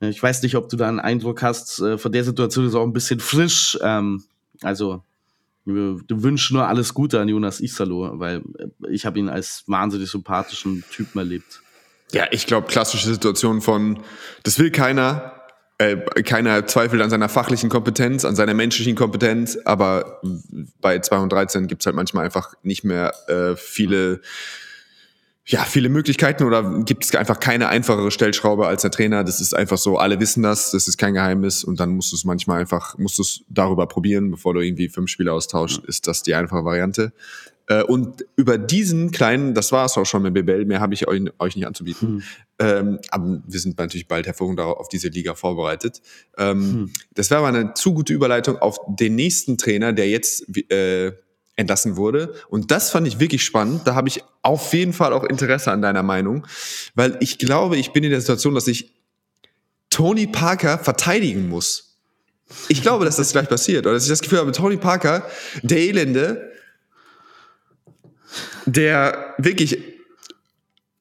[0.00, 2.82] Ich weiß nicht, ob du da einen Eindruck hast, äh, von der Situation ist auch
[2.82, 3.78] ein bisschen frisch.
[3.82, 4.24] Ähm,
[4.62, 5.02] also,
[5.64, 10.10] wir wünschen nur alles Gute an Jonas Isalo, weil äh, ich habe ihn als wahnsinnig
[10.10, 11.62] sympathischen Typen erlebt.
[12.12, 14.00] Ja, ich glaube, klassische Situation von,
[14.44, 15.32] das will keiner,
[15.78, 20.20] äh, keiner zweifelt an seiner fachlichen Kompetenz, an seiner menschlichen Kompetenz, aber
[20.80, 24.20] bei 213 gibt's halt manchmal einfach nicht mehr äh, viele,
[25.44, 29.22] ja, viele Möglichkeiten oder gibt es einfach keine einfachere Stellschraube als der Trainer.
[29.22, 32.16] Das ist einfach so, alle wissen das, das ist kein Geheimnis und dann musst du
[32.16, 36.06] es manchmal einfach, musst du es darüber probieren, bevor du irgendwie fünf Spiele austauschst, ist
[36.06, 37.12] das die einfache Variante.
[37.68, 41.08] Äh, und über diesen kleinen, das war es auch schon mit BBL, mehr habe ich
[41.08, 42.08] euch, euch, nicht anzubieten.
[42.08, 42.22] Hm.
[42.58, 46.00] Ähm, aber wir sind natürlich bald hervorragend auf diese Liga vorbereitet.
[46.38, 46.90] Ähm, hm.
[47.14, 51.12] Das wäre aber eine zu gute Überleitung auf den nächsten Trainer, der jetzt äh,
[51.56, 52.34] entlassen wurde.
[52.48, 53.82] Und das fand ich wirklich spannend.
[53.86, 56.46] Da habe ich auf jeden Fall auch Interesse an deiner Meinung,
[56.94, 58.92] weil ich glaube, ich bin in der Situation, dass ich
[59.90, 61.96] Tony Parker verteidigen muss.
[62.68, 63.86] Ich glaube, dass das gleich passiert.
[63.86, 65.26] Oder dass ich das Gefühl habe, Tony Parker,
[65.62, 66.52] der Elende,
[68.66, 69.78] der wirklich,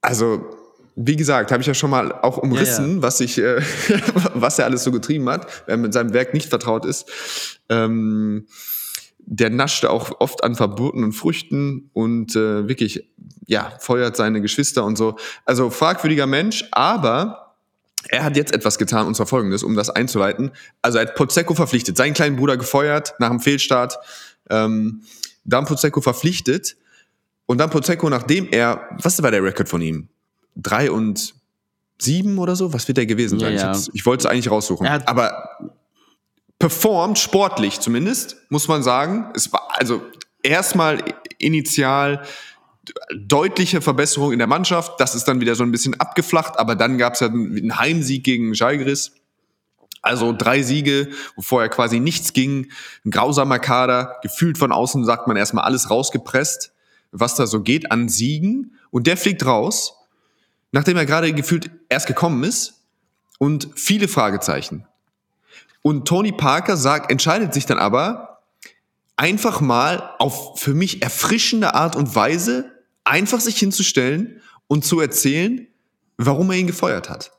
[0.02, 0.56] also
[0.96, 3.02] wie gesagt, habe ich ja schon mal auch umrissen, ja, ja.
[3.02, 3.62] was ich, äh,
[4.34, 7.06] was er alles so getrieben hat, wer mit seinem Werk nicht vertraut ist.
[7.68, 8.48] Ähm,
[9.28, 13.10] der naschte auch oft an verbotenen Früchten und äh, wirklich,
[13.48, 15.18] ja, feuert seine Geschwister und so.
[15.46, 17.56] Also fragwürdiger Mensch, aber
[18.08, 20.52] er hat jetzt etwas getan, und zwar folgendes, um das einzuleiten.
[20.82, 23.98] Also er hat Pozecco verpflichtet, seinen kleinen Bruder gefeuert nach dem Fehlstart,
[24.50, 25.02] ähm,
[25.44, 26.78] dann Pozecco verpflichtet
[27.46, 30.10] und dann Pozecco, nachdem er, was war der Rekord von ihm?
[30.56, 31.36] Drei und
[32.00, 32.74] sieben oder so?
[32.74, 33.54] Was wird der gewesen sein?
[33.54, 33.78] Ja, ja.
[33.78, 34.88] Ich, ich wollte es eigentlich raussuchen.
[34.88, 35.72] Aber
[36.58, 39.32] performt, sportlich zumindest, muss man sagen.
[39.36, 40.02] Es war also
[40.42, 41.04] erstmal
[41.38, 42.24] initial
[43.16, 45.00] deutliche Verbesserung in der Mannschaft.
[45.00, 48.24] Das ist dann wieder so ein bisschen abgeflacht, aber dann gab es ja einen Heimsieg
[48.24, 49.12] gegen Jalgris.
[50.02, 52.70] Also drei Siege, wo vorher quasi nichts ging.
[53.04, 54.18] Ein grausamer Kader.
[54.22, 56.75] Gefühlt von außen sagt man erstmal alles rausgepresst
[57.12, 58.76] was da so geht an Siegen.
[58.92, 59.96] Und der fliegt raus,
[60.72, 62.84] nachdem er gerade gefühlt erst gekommen ist
[63.40, 64.86] und viele Fragezeichen.
[65.82, 68.40] Und Tony Parker sagt, entscheidet sich dann aber,
[69.18, 72.72] einfach mal auf für mich erfrischende Art und Weise
[73.04, 75.68] einfach sich hinzustellen und zu erzählen,
[76.18, 77.32] warum er ihn gefeuert hat.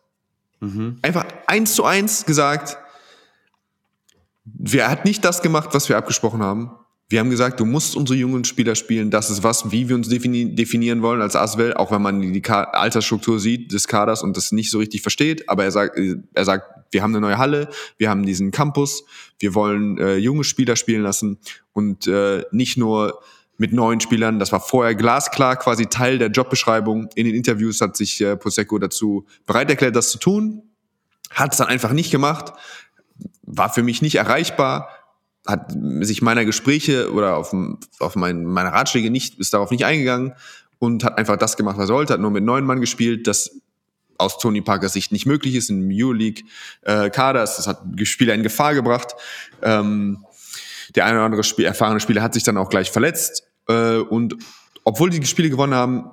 [0.60, 0.98] Mhm.
[1.02, 2.78] Einfach eins zu eins gesagt,
[4.44, 6.70] wer hat nicht das gemacht, was wir abgesprochen haben.
[7.08, 9.12] Wir haben gesagt, du musst unsere jungen Spieler spielen.
[9.12, 12.42] Das ist was, wie wir uns defini definieren wollen als Aswell, auch wenn man die
[12.42, 15.48] Ka Altersstruktur sieht des Kaders und das nicht so richtig versteht.
[15.48, 15.96] Aber er sagt,
[16.34, 19.04] er sagt, wir haben eine neue Halle, wir haben diesen Campus,
[19.38, 21.38] wir wollen äh, junge Spieler spielen lassen
[21.72, 23.20] und äh, nicht nur
[23.56, 24.40] mit neuen Spielern.
[24.40, 27.08] Das war vorher glasklar quasi Teil der Jobbeschreibung.
[27.14, 30.62] In den Interviews hat sich äh, Prosecco dazu bereit erklärt, das zu tun.
[31.30, 32.52] Hat es dann einfach nicht gemacht.
[33.42, 34.88] War für mich nicht erreichbar
[35.46, 37.54] hat sich meiner Gespräche oder auf,
[37.98, 40.34] auf mein, meine Ratschläge nicht, ist darauf nicht eingegangen
[40.78, 43.60] und hat einfach das gemacht, was er wollte, hat nur mit neun Mann gespielt, das
[44.18, 46.44] aus Tony Parkers Sicht nicht möglich ist im Euroleague
[46.82, 47.40] äh, Kader.
[47.40, 49.14] Das hat Spieler in Gefahr gebracht.
[49.62, 50.24] Ähm,
[50.94, 53.44] der eine oder andere Spiel, erfahrene Spieler hat sich dann auch gleich verletzt.
[53.68, 54.36] Äh, und
[54.84, 56.10] obwohl die Spiele gewonnen haben,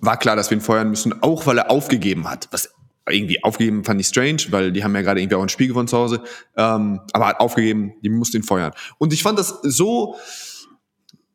[0.00, 2.70] war klar, dass wir ihn feuern müssen, auch weil er aufgegeben hat, was
[3.08, 5.88] irgendwie aufgegeben fand ich strange, weil die haben ja gerade irgendwie auch ein Spiel gewonnen
[5.88, 6.22] zu Hause,
[6.56, 8.72] ähm, aber hat aufgegeben, die mussten ihn feuern.
[8.98, 10.16] Und ich fand das so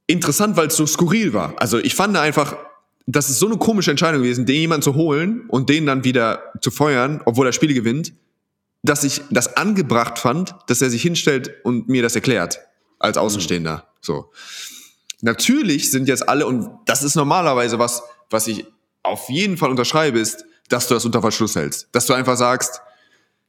[0.08, 1.54] interessant, weil es so skurril war.
[1.58, 2.58] Also ich fand einfach,
[3.06, 6.44] das ist so eine komische Entscheidung gewesen, den jemanden zu holen und den dann wieder
[6.62, 8.14] zu feuern, obwohl er Spiele gewinnt,
[8.84, 12.60] dass ich das angebracht fand, dass er sich hinstellt und mir das erklärt
[13.00, 13.76] als Außenstehender.
[13.76, 13.98] Mhm.
[14.02, 14.32] So.
[15.22, 18.66] Natürlich sind jetzt alle und das ist normalerweise was, was ich
[19.04, 21.88] auf jeden Fall unterschreibe, ist dass du das unter Verschluss hältst.
[21.92, 22.82] Dass du einfach sagst,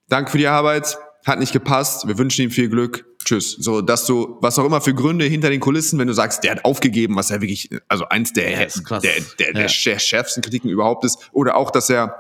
[0.09, 3.53] danke für die Arbeit, hat nicht gepasst, wir wünschen ihm viel Glück, tschüss.
[3.53, 6.53] So, dass du, was auch immer für Gründe hinter den Kulissen, wenn du sagst, der
[6.53, 10.69] hat aufgegeben, was ja wirklich, also eins der, ja, der, der, der, der schärfsten Kritiken
[10.69, 12.17] überhaupt ist, oder auch, dass er,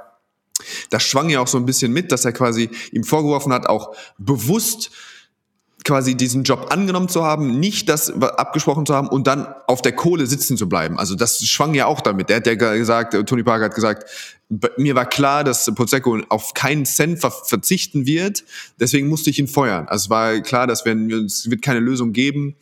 [0.91, 3.95] das schwang ja auch so ein bisschen mit, dass er quasi ihm vorgeworfen hat, auch
[4.19, 4.93] bewusst
[5.85, 9.93] quasi diesen Job angenommen zu haben, nicht das abgesprochen zu haben und dann auf der
[9.93, 10.99] Kohle sitzen zu bleiben.
[10.99, 12.29] Also das schwang ja auch damit.
[12.29, 14.09] Der hat ja gesagt, Tony Parker hat gesagt,
[14.77, 18.45] mir war klar, dass Pozecco auf keinen Cent ver verzichten wird,
[18.79, 19.89] deswegen musste ich ihn feuern.
[19.89, 22.57] Also es war klar, dass wir, es wird keine Lösung geben,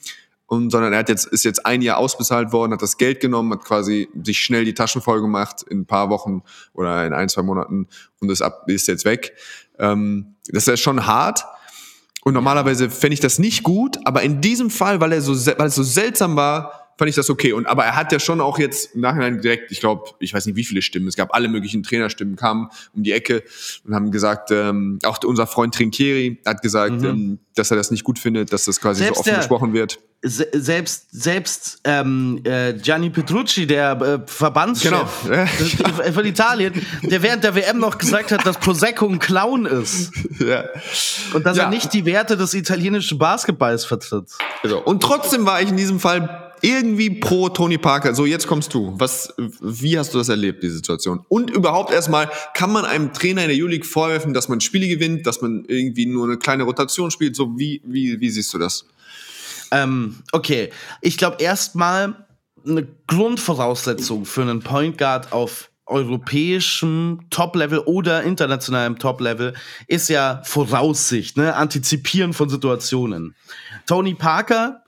[0.51, 3.53] und, sondern er hat jetzt, ist jetzt ein Jahr ausbezahlt worden, hat das Geld genommen,
[3.53, 6.43] hat quasi sich schnell die Taschen voll gemacht in ein paar Wochen
[6.75, 7.87] oder in ein, zwei Monaten
[8.19, 9.33] und ist, ab, ist jetzt weg.
[9.79, 11.45] Ähm, das ist schon hart,
[12.25, 15.69] und normalerweise fände ich das nicht gut, aber in diesem Fall, weil er so, weil
[15.69, 17.55] es so seltsam war, fand ich das okay.
[17.55, 20.45] Und aber er hat ja schon auch jetzt im Nachhinein direkt, ich glaube, ich weiß
[20.45, 23.43] nicht wie viele Stimmen, es gab alle möglichen Trainerstimmen, kamen um die Ecke
[23.87, 27.05] und haben gesagt, ähm, auch unser Freund Trinkieri hat gesagt, mhm.
[27.05, 29.73] ähm, dass er das nicht gut findet, dass das quasi Selbst so offen der, gesprochen
[29.73, 36.13] wird selbst selbst ähm, äh, Gianni Petrucci, der äh, Verbandschef genau.
[36.13, 40.13] von Italien, der während der WM noch gesagt hat, dass Prosecco ein Clown ist.
[40.41, 40.65] Ja.
[41.35, 41.65] Und dass ja.
[41.65, 44.31] er nicht die Werte des italienischen Basketballs vertritt.
[44.63, 48.15] Also, und trotzdem war ich in diesem Fall irgendwie pro Tony Parker.
[48.15, 48.95] So, jetzt kommst du.
[48.97, 51.25] Was, wie hast du das erlebt, die Situation?
[51.29, 55.27] Und überhaupt erstmal, kann man einem Trainer in der Euroleague vorwerfen, dass man Spiele gewinnt,
[55.27, 57.37] dass man irgendwie nur eine kleine Rotation spielt?
[57.37, 58.85] So, wie, wie, wie siehst du das?
[59.71, 60.71] Ähm, okay,
[61.01, 62.27] ich glaube erstmal
[62.67, 69.55] eine Grundvoraussetzung für einen Point Guard auf europäischem Top-Level oder internationalem Top-Level
[69.89, 71.55] ist ja Voraussicht, ne?
[71.57, 73.35] Antizipieren von Situationen.
[73.87, 74.80] Tony Parker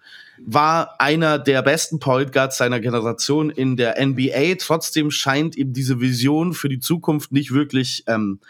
[0.44, 4.56] war einer der besten Point Guards seiner Generation in der NBA.
[4.58, 8.40] Trotzdem scheint ihm diese Vision für die Zukunft nicht wirklich ähm,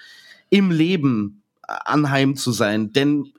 [0.51, 2.93] im Leben anheim zu sein.
[2.93, 3.33] Denn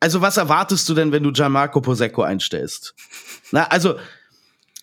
[0.00, 2.94] also was erwartest du denn, wenn du Gianmarco Posecco einstellst?
[3.52, 3.96] Na, also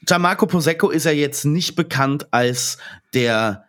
[0.03, 2.79] Gianmarco Posecco ist ja jetzt nicht bekannt als
[3.13, 3.65] der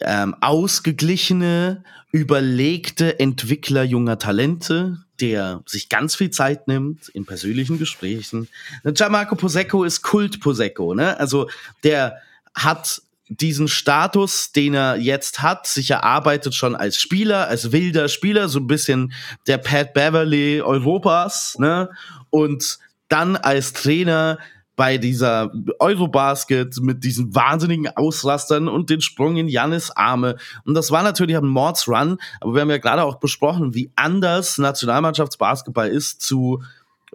[0.00, 8.48] ähm, ausgeglichene, überlegte Entwickler junger Talente, der sich ganz viel Zeit nimmt in persönlichen Gesprächen.
[8.84, 11.18] Gianmarco Posecco ist Kult Posecco, ne?
[11.18, 11.48] Also
[11.84, 12.18] der
[12.54, 18.48] hat diesen Status, den er jetzt hat, sich erarbeitet schon als Spieler, als wilder Spieler,
[18.48, 19.12] so ein bisschen
[19.46, 21.90] der Pat Beverly Europas, ne?
[22.30, 24.38] Und dann als Trainer
[24.76, 30.36] bei dieser Eurobasket mit diesen wahnsinnigen Ausrastern und den Sprung in Jannis Arme.
[30.64, 34.58] Und das war natürlich ein Mordsrun, aber wir haben ja gerade auch besprochen, wie anders
[34.58, 36.62] Nationalmannschaftsbasketball ist zu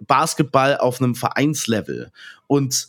[0.06, 2.10] Basketball auf einem Vereinslevel.
[2.48, 2.88] Und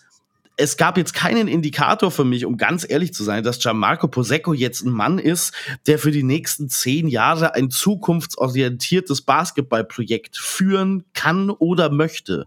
[0.56, 4.54] es gab jetzt keinen Indikator für mich, um ganz ehrlich zu sein, dass Gianmarco Posecco
[4.54, 5.54] jetzt ein Mann ist,
[5.88, 12.46] der für die nächsten zehn Jahre ein zukunftsorientiertes Basketballprojekt führen kann oder möchte.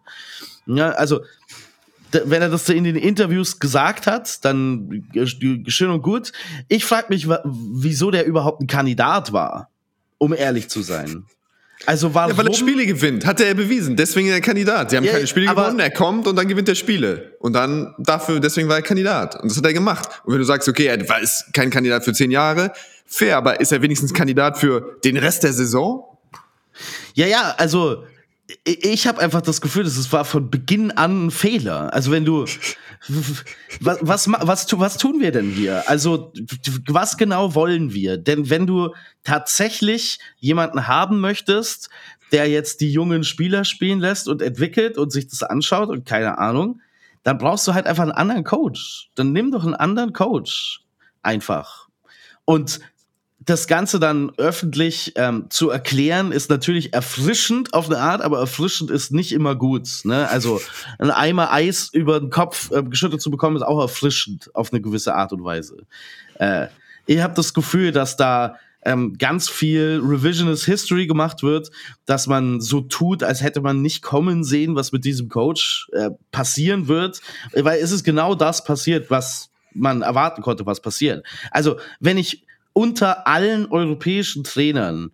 [0.66, 1.22] Ja, also
[2.12, 5.04] wenn er das in den Interviews gesagt hat, dann
[5.66, 6.32] schön und gut.
[6.68, 9.70] Ich frage mich, wieso der überhaupt ein Kandidat war,
[10.18, 11.24] um ehrlich zu sein.
[11.84, 12.30] Also warum?
[12.30, 13.96] Ja, weil er Spiele gewinnt, hat er bewiesen.
[13.96, 14.90] Deswegen er Kandidat.
[14.90, 17.36] Sie haben ja, keine Spiele gewonnen, er kommt und dann gewinnt er Spiele.
[17.38, 19.36] Und dann dafür, deswegen war er Kandidat.
[19.40, 20.08] Und das hat er gemacht.
[20.24, 22.72] Und wenn du sagst, okay, er war ist kein Kandidat für zehn Jahre,
[23.04, 26.18] fair, aber ist er wenigstens Kandidat für den Rest der Saison?
[27.14, 28.04] Ja, ja, also
[28.64, 31.92] ich habe einfach das Gefühl, dass es war von Beginn an ein Fehler.
[31.92, 32.44] Also wenn du
[33.80, 35.88] was, was, was, was tun wir denn hier?
[35.88, 36.32] Also
[36.88, 38.18] was genau wollen wir?
[38.18, 41.88] Denn wenn du tatsächlich jemanden haben möchtest,
[42.32, 46.38] der jetzt die jungen Spieler spielen lässt und entwickelt und sich das anschaut und keine
[46.38, 46.80] Ahnung,
[47.22, 49.10] dann brauchst du halt einfach einen anderen Coach.
[49.16, 50.82] Dann nimm doch einen anderen Coach.
[51.22, 51.88] Einfach.
[52.44, 52.78] Und
[53.46, 58.90] das Ganze dann öffentlich ähm, zu erklären, ist natürlich erfrischend auf eine Art, aber erfrischend
[58.90, 59.88] ist nicht immer gut.
[60.02, 60.28] Ne?
[60.28, 60.60] Also
[60.98, 64.82] ein Eimer Eis über den Kopf äh, geschüttet zu bekommen, ist auch erfrischend auf eine
[64.82, 65.86] gewisse Art und Weise.
[66.34, 66.66] Äh,
[67.06, 71.70] ich habe das Gefühl, dass da ähm, ganz viel Revisionist History gemacht wird,
[72.04, 76.10] dass man so tut, als hätte man nicht kommen sehen, was mit diesem Coach äh,
[76.32, 77.20] passieren wird,
[77.52, 81.24] weil es ist genau das passiert, was man erwarten konnte, was passiert.
[81.50, 82.45] Also, wenn ich
[82.76, 85.10] unter allen europäischen Trainern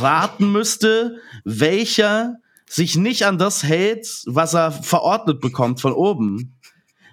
[0.00, 6.54] raten müsste, welcher sich nicht an das hält, was er verordnet bekommt von oben,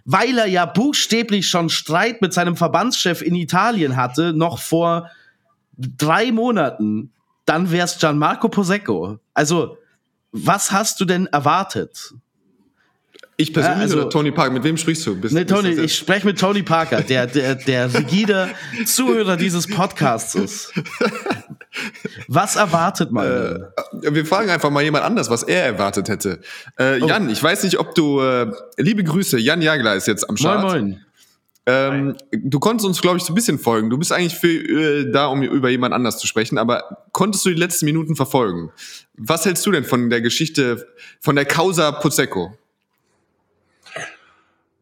[0.06, 5.10] weil er ja buchstäblich schon Streit mit seinem Verbandschef in Italien hatte, noch vor
[5.78, 7.12] drei Monaten,
[7.44, 9.20] dann wär's Gianmarco Posecco.
[9.34, 9.78] Also,
[10.32, 12.14] was hast du denn erwartet?
[13.40, 14.52] Ich persönlich ja, also, oder Tony Parker?
[14.52, 15.16] Mit wem sprichst du?
[15.16, 18.50] Bist, nee, Tony, ich spreche mit Tony Parker, der, der, der rigide
[18.86, 20.74] Zuhörer dieses Podcasts ist.
[22.28, 23.26] Was erwartet man?
[23.26, 26.42] Äh, wir fragen einfach mal jemand anders, was er erwartet hätte.
[26.78, 27.08] Äh, oh.
[27.08, 30.62] Jan, ich weiß nicht, ob du, äh, liebe Grüße, Jan Jagler ist jetzt am Start.
[30.64, 31.06] Moin, moin.
[31.66, 33.90] Ähm, du konntest uns, glaube ich, so ein bisschen folgen.
[33.90, 37.50] Du bist eigentlich für, äh, da, um über jemand anders zu sprechen, aber konntest du
[37.52, 38.74] die letzten Minuten verfolgen?
[39.16, 40.90] Was hältst du denn von der Geschichte,
[41.22, 42.58] von der Causa Pozecco?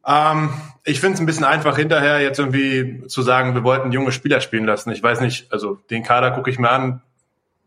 [0.07, 0.49] Ähm,
[0.85, 4.39] ich finde es ein bisschen einfach hinterher jetzt irgendwie zu sagen, wir wollten junge Spieler
[4.39, 4.91] spielen lassen.
[4.91, 7.01] Ich weiß nicht, also den Kader gucke ich mir an.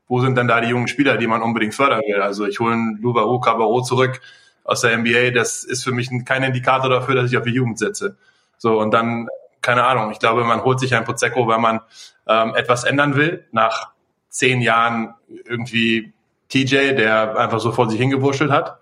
[0.09, 2.21] Wo sind denn da die jungen Spieler, die man unbedingt fördern will?
[2.21, 4.21] Also ich hole einen Louvaro Cabarro zurück
[4.65, 5.31] aus der NBA.
[5.31, 8.17] Das ist für mich kein Indikator dafür, dass ich auf die Jugend setze.
[8.57, 9.29] So und dann
[9.63, 10.11] keine Ahnung.
[10.11, 11.81] Ich glaube, man holt sich ein Pozecco, weil man
[12.27, 13.47] ähm, etwas ändern will.
[13.53, 13.91] Nach
[14.31, 16.13] zehn Jahren irgendwie
[16.49, 18.79] TJ, der einfach so vor sich hingewurschtelt hat.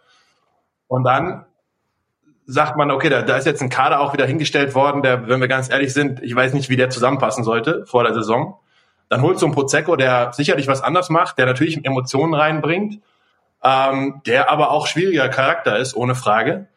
[0.87, 1.45] Und dann
[2.51, 5.39] sagt man, okay, da, da ist jetzt ein Kader auch wieder hingestellt worden, der, wenn
[5.39, 8.59] wir ganz ehrlich sind, ich weiß nicht, wie der zusammenpassen sollte vor der Saison.
[9.11, 13.01] Dann holst du einen Prozecco, der sicherlich was anders macht, der natürlich Emotionen reinbringt,
[13.63, 16.69] ähm, der aber auch schwieriger Charakter ist, ohne Frage.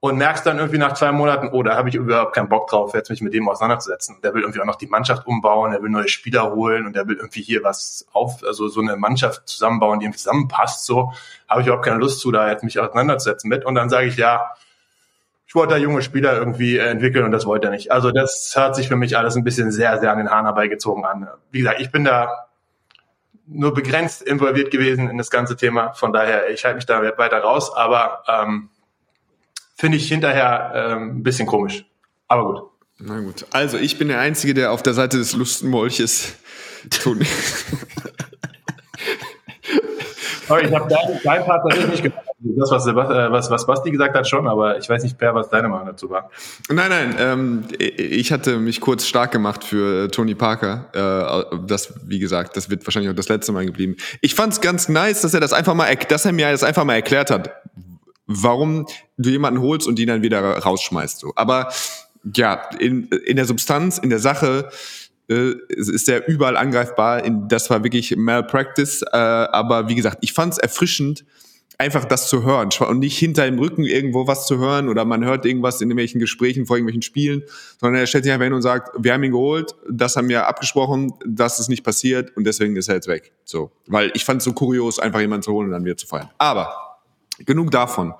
[0.00, 2.94] Und merkst dann irgendwie nach zwei Monaten, oh, da habe ich überhaupt keinen Bock drauf,
[2.94, 4.18] jetzt mich mit dem auseinanderzusetzen.
[4.22, 7.06] Der will irgendwie auch noch die Mannschaft umbauen, der will neue Spieler holen und der
[7.06, 10.86] will irgendwie hier was auf, also so eine Mannschaft zusammenbauen, die ihm zusammenpasst.
[10.86, 11.12] So
[11.48, 13.66] habe ich überhaupt keine Lust zu, da jetzt mich auseinanderzusetzen mit.
[13.66, 14.52] Und dann sage ich, ja,
[15.48, 17.90] ich wollte da junge Spieler irgendwie äh, entwickeln und das wollte er nicht.
[17.90, 21.06] Also das hört sich für mich alles ein bisschen sehr, sehr an den Haaren herbeigezogen
[21.06, 21.26] an.
[21.50, 22.48] Wie gesagt, ich bin da
[23.46, 25.94] nur begrenzt involviert gewesen in das ganze Thema.
[25.94, 28.68] Von daher, ich halte mich da weiter raus, aber ähm,
[29.74, 31.86] finde ich hinterher ähm, ein bisschen komisch.
[32.26, 32.70] Aber gut.
[32.98, 33.46] Na gut.
[33.50, 36.34] Also ich bin der Einzige, der auf der Seite des Lustenmolches
[36.90, 37.24] tun.
[40.48, 42.24] Sorry, ich habe deinen dein Part tatsächlich nicht gemacht.
[42.40, 45.50] Das, was, äh, was, was Basti gesagt hat, schon, aber ich weiß nicht, Per, was
[45.50, 46.30] deine Meinung dazu war.
[46.70, 50.86] Nein, nein, ähm, ich hatte mich kurz stark gemacht für äh, Tony Parker.
[51.52, 53.96] Äh, das, wie gesagt, das wird wahrscheinlich auch das letzte Mal geblieben.
[54.20, 56.84] Ich fand es ganz nice, dass er das einfach mal, dass er mir das einfach
[56.84, 57.50] mal erklärt hat,
[58.26, 61.18] warum du jemanden holst und ihn dann wieder rausschmeißt.
[61.18, 61.32] So.
[61.36, 61.68] Aber
[62.34, 64.70] ja, in, in der Substanz, in der Sache,
[65.28, 67.22] äh, ist er überall angreifbar.
[67.48, 69.02] das war wirklich Malpractice.
[69.02, 71.24] Äh, aber wie gesagt, ich fand es erfrischend,
[71.80, 75.24] einfach das zu hören und nicht hinter dem Rücken irgendwo was zu hören oder man
[75.24, 77.44] hört irgendwas in irgendwelchen Gesprächen vor irgendwelchen Spielen,
[77.80, 80.48] sondern er stellt sich einfach hin und sagt, wir haben ihn geholt, das haben wir
[80.48, 83.32] abgesprochen, das ist nicht passiert und deswegen ist er jetzt weg.
[83.44, 86.08] So, weil ich fand es so kurios, einfach jemanden zu holen und dann wieder zu
[86.08, 86.30] feiern.
[86.36, 86.87] Aber
[87.46, 88.14] Genug davon.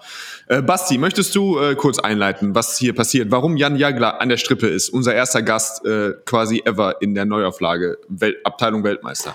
[0.46, 3.30] Äh, Basti, möchtest du äh, kurz einleiten, was hier passiert?
[3.30, 7.24] Warum Jan Jagler an der Strippe ist, unser erster Gast äh, quasi ever in der
[7.24, 9.34] Neuauflage, Wel Abteilung Weltmeister?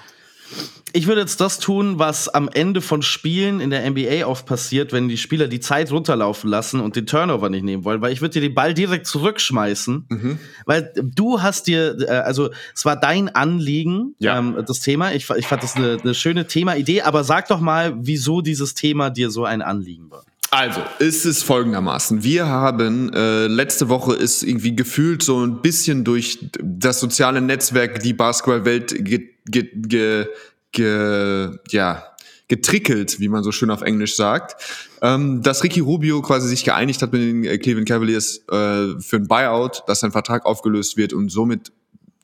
[0.95, 4.93] Ich würde jetzt das tun, was am Ende von Spielen in der NBA oft passiert,
[4.93, 8.21] wenn die Spieler die Zeit runterlaufen lassen und den Turnover nicht nehmen wollen, weil ich
[8.21, 10.39] würde dir den Ball direkt zurückschmeißen, mhm.
[10.67, 14.37] weil du hast dir, äh, also es war dein Anliegen, ja.
[14.37, 15.13] ähm, das Thema.
[15.13, 19.09] Ich, ich fand das eine, eine schöne Thema-Idee, aber sag doch mal, wieso dieses Thema
[19.09, 20.23] dir so ein Anliegen war.
[20.51, 22.21] Also, ist es folgendermaßen.
[22.23, 28.01] Wir haben, äh, letzte Woche ist irgendwie gefühlt so ein bisschen durch das soziale Netzwerk
[28.01, 30.27] die Basketballwelt ge, ge, ge,
[30.71, 32.13] ge, ja,
[32.47, 34.61] getrickelt, wie man so schön auf Englisch sagt,
[35.01, 39.15] ähm, dass Ricky Rubio quasi sich geeinigt hat mit den äh, Cleveland Cavaliers äh, für
[39.17, 41.71] ein Buyout, dass sein Vertrag aufgelöst wird und somit,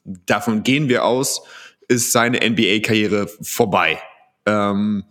[0.03, 1.41] davon gehen wir aus,
[1.87, 3.99] ist seine NBA-Karriere vorbei.
[4.45, 5.03] Ähm,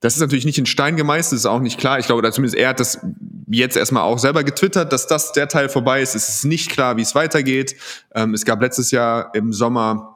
[0.00, 1.98] das ist natürlich nicht in Stein gemeißelt, ist auch nicht klar.
[1.98, 2.98] Ich glaube, zumindest er hat das
[3.48, 6.14] jetzt erstmal auch selber getwittert, dass das der Teil vorbei ist.
[6.14, 7.76] Es ist nicht klar, wie es weitergeht.
[8.14, 10.15] Ähm, es gab letztes Jahr im Sommer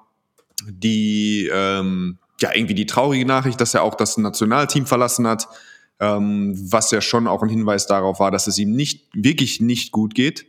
[0.69, 5.49] die, ähm, ja, irgendwie die traurige Nachricht, dass er auch das Nationalteam verlassen hat,
[6.01, 9.93] ähm, was ja schon auch ein Hinweis darauf war, dass es ihm nicht, wirklich nicht
[9.93, 10.47] gut geht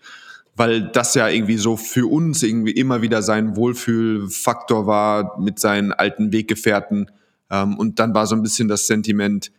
[0.56, 5.92] weil das ja irgendwie so für uns irgendwie immer wieder sein Wohlfühlfaktor war mit seinen
[5.92, 7.10] alten Weggefährten.
[7.50, 9.52] Ähm, und dann war so ein bisschen das Sentiment,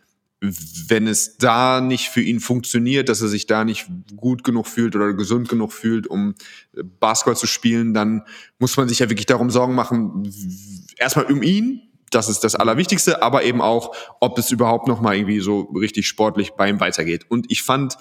[0.43, 4.95] wenn es da nicht für ihn funktioniert, dass er sich da nicht gut genug fühlt
[4.95, 6.35] oder gesund genug fühlt, um
[6.99, 8.23] Basketball zu spielen, dann
[8.59, 10.29] muss man sich ja wirklich darum Sorgen machen,
[10.97, 15.15] erstmal um ihn, das ist das Allerwichtigste, aber eben auch, ob es überhaupt noch mal
[15.15, 17.25] irgendwie so richtig sportlich bei ihm weitergeht.
[17.29, 17.97] Und ich fand,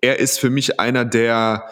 [0.00, 1.68] er ist für mich einer der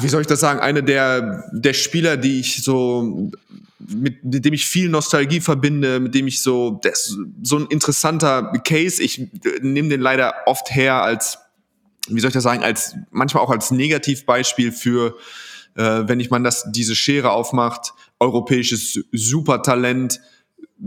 [0.00, 3.30] wie soll ich das sagen, eine der, der Spieler, die ich so,
[3.78, 8.52] mit, mit dem ich viel Nostalgie verbinde, mit dem ich so, das, so ein interessanter
[8.64, 9.28] Case, ich
[9.60, 11.38] nehme den leider oft her als,
[12.08, 15.16] wie soll ich das sagen, als, manchmal auch als Negativbeispiel für,
[15.74, 20.20] äh, wenn ich man das, diese Schere aufmacht, europäisches Supertalent,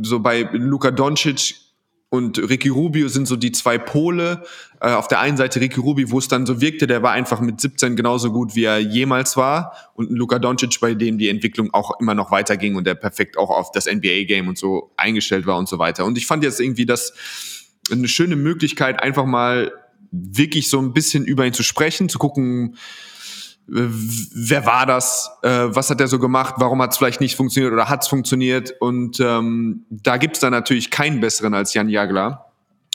[0.02, 1.65] so bei Luka Doncic
[2.16, 4.44] und Ricky Rubio sind so die zwei Pole.
[4.82, 7.40] Äh, auf der einen Seite Ricky Rubio, wo es dann so wirkte, der war einfach
[7.40, 9.74] mit 17 genauso gut, wie er jemals war.
[9.94, 13.50] Und Luka Doncic, bei dem die Entwicklung auch immer noch weiterging und der perfekt auch
[13.50, 16.06] auf das NBA-Game und so eingestellt war und so weiter.
[16.06, 17.14] Und ich fand jetzt irgendwie das
[17.92, 19.72] eine schöne Möglichkeit, einfach mal
[20.12, 22.78] wirklich so ein bisschen über ihn zu sprechen, zu gucken,
[23.68, 27.74] wer war das, äh, was hat er so gemacht, warum hat es vielleicht nicht funktioniert
[27.74, 28.74] oder hat es funktioniert.
[28.80, 32.52] Und ähm, da gibt es dann natürlich keinen besseren als Jan Jagler.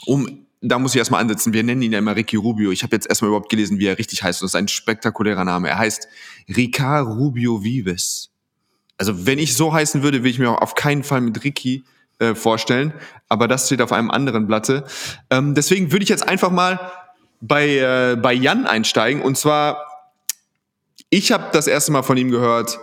[0.07, 2.71] Um, da muss ich erstmal ansetzen, wir nennen ihn ja immer Ricky Rubio.
[2.71, 4.43] Ich habe jetzt erstmal überhaupt gelesen, wie er richtig heißt.
[4.43, 5.68] Das ist ein spektakulärer Name.
[5.68, 6.07] Er heißt
[6.55, 8.31] Ricard Rubio Vives.
[8.99, 11.85] Also wenn ich so heißen würde, würde ich mir auch auf keinen Fall mit Ricky
[12.18, 12.93] äh, vorstellen.
[13.29, 14.85] Aber das steht auf einem anderen Blatte.
[15.31, 16.79] Ähm, deswegen würde ich jetzt einfach mal
[17.41, 19.23] bei, äh, bei Jan einsteigen.
[19.23, 19.89] Und zwar
[21.11, 22.79] ich habe das erste Mal von ihm gehört,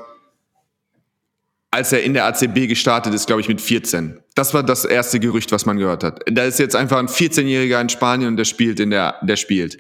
[1.72, 4.20] als er in der ACB gestartet ist, glaube ich, mit 14.
[4.36, 6.22] Das war das erste Gerücht, was man gehört hat.
[6.30, 9.78] Da ist jetzt einfach ein 14-Jähriger in Spanien und der spielt in der, der spielt.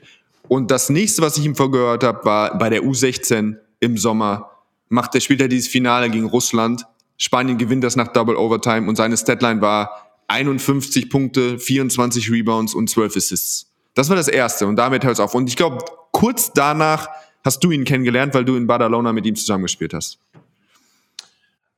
[0.47, 4.51] Und das nächste, was ich ihm vorgehört habe, war bei der U16 im Sommer.
[4.89, 6.85] Macht der spielt er dieses Finale gegen Russland.
[7.17, 12.89] Spanien gewinnt das nach Double Overtime und seine Statline war 51 Punkte, 24 Rebounds und
[12.89, 13.71] 12 Assists.
[13.95, 15.33] Das war das erste und damit hört es auf.
[15.33, 17.09] Und ich glaube, kurz danach
[17.43, 20.19] hast du ihn kennengelernt, weil du in Badalona mit ihm zusammengespielt hast.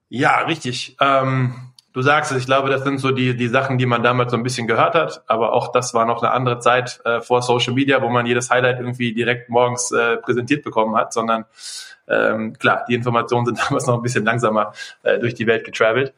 [0.10, 0.98] Ja, richtig.
[1.00, 1.54] Ähm,
[1.94, 4.38] du sagst es, ich glaube, das sind so die, die Sachen, die man damals so
[4.38, 7.74] ein bisschen gehört hat, aber auch das war noch eine andere Zeit äh, vor Social
[7.74, 11.46] Media, wo man jedes Highlight irgendwie direkt morgens äh, präsentiert bekommen hat, sondern
[12.08, 16.14] ähm, klar, die Informationen sind damals noch ein bisschen langsamer äh, durch die Welt getravelt.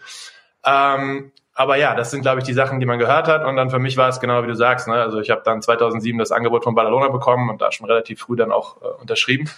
[0.65, 1.31] Ähm,
[1.61, 3.45] aber ja, das sind, glaube ich, die Sachen, die man gehört hat.
[3.45, 4.87] Und dann für mich war es genau wie du sagst.
[4.87, 4.95] Ne?
[4.95, 8.35] Also ich habe dann 2007 das Angebot von Badalona bekommen und da schon relativ früh
[8.35, 9.49] dann auch äh, unterschrieben,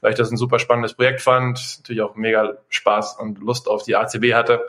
[0.00, 1.78] weil ich das ein super spannendes Projekt fand.
[1.78, 4.64] Natürlich auch mega Spaß und Lust auf die ACB hatte.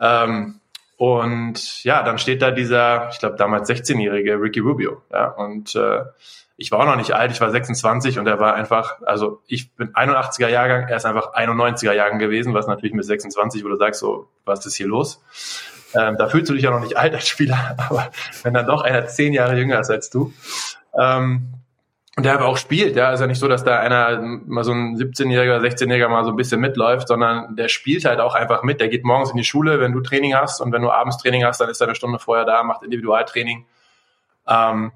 [0.00, 0.60] Ähm,
[0.96, 5.02] und ja, dann steht da dieser, ich glaube damals 16-jährige Ricky Rubio.
[5.12, 6.04] Ja, und äh,
[6.56, 9.72] ich war auch noch nicht alt, ich war 26 und er war einfach, also ich
[9.72, 13.76] bin 81er Jahrgang, er ist einfach 91er Jahrgang gewesen, was natürlich mit 26, wo du
[13.76, 15.20] sagst, so, was ist hier los?
[15.94, 18.10] Ähm, da fühlst du dich ja noch nicht alt als Spieler, aber
[18.42, 20.32] wenn dann doch einer zehn Jahre jünger ist als du.
[20.98, 21.54] Ähm,
[22.14, 24.72] und der aber auch spielt, ja, ist ja nicht so, dass da einer mal so
[24.72, 28.82] ein 17-Jähriger, 16-Jähriger mal so ein bisschen mitläuft, sondern der spielt halt auch einfach mit.
[28.82, 31.44] Der geht morgens in die Schule, wenn du Training hast und wenn du abends Training
[31.44, 33.64] hast, dann ist er eine Stunde vorher da, macht Individualtraining.
[34.46, 34.92] Ähm,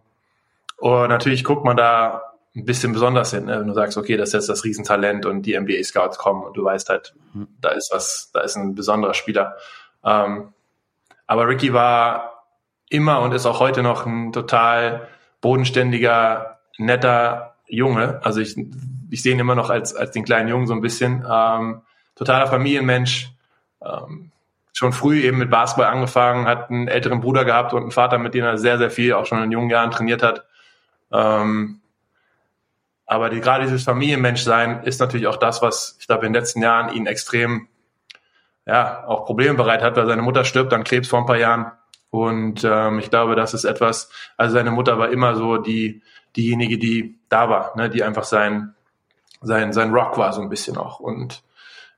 [0.77, 3.61] und natürlich guckt man da ein bisschen besonders hin, ne?
[3.61, 6.65] wenn du sagst, okay, das ist jetzt das Riesentalent und die NBA-Scouts kommen und du
[6.65, 7.15] weißt halt,
[7.61, 9.57] da ist was, da ist ein besonderer Spieler.
[10.05, 10.53] Ähm,
[11.27, 12.45] aber Ricky war
[12.89, 15.09] immer und ist auch heute noch ein total
[15.41, 18.21] bodenständiger, netter Junge.
[18.23, 18.57] Also ich,
[19.11, 21.27] ich sehe ihn immer noch als, als den kleinen Jungen so ein bisschen.
[21.29, 21.83] Ähm,
[22.15, 23.31] totaler Familienmensch.
[23.85, 24.31] Ähm,
[24.73, 28.35] schon früh eben mit Basketball angefangen, hat einen älteren Bruder gehabt und einen Vater, mit
[28.35, 30.45] dem er sehr, sehr viel auch schon in jungen Jahren trainiert hat.
[31.11, 31.81] Ähm,
[33.07, 36.61] aber die, gerade dieses Familienmenschsein ist natürlich auch das, was ich glaube in den letzten
[36.61, 37.69] Jahren ihn extrem
[38.67, 41.73] ja, auch Probleme bereit hat, weil seine Mutter stirbt an Krebs vor ein paar Jahren.
[42.11, 46.03] Und ähm, ich glaube, das ist etwas, also seine Mutter war immer so die,
[46.37, 48.75] diejenige, die da war, ne, die einfach sein,
[49.41, 51.01] sein, sein Rock war so ein bisschen auch.
[51.01, 51.43] Und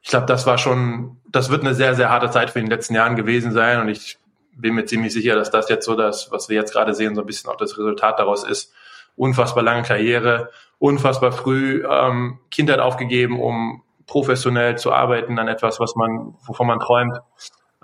[0.03, 2.95] ich glaube, das war schon, das wird eine sehr, sehr harte Zeit für den letzten
[2.95, 3.81] Jahren gewesen sein.
[3.81, 4.19] Und ich
[4.53, 7.23] bin mir ziemlich sicher, dass das jetzt so das, was wir jetzt gerade sehen, so
[7.23, 8.73] ein bisschen auch das Resultat daraus ist.
[9.17, 15.95] Unfassbar lange Karriere, unfassbar früh ähm, Kindheit aufgegeben, um professionell zu arbeiten an etwas, was
[15.95, 17.19] man, wovon man träumt.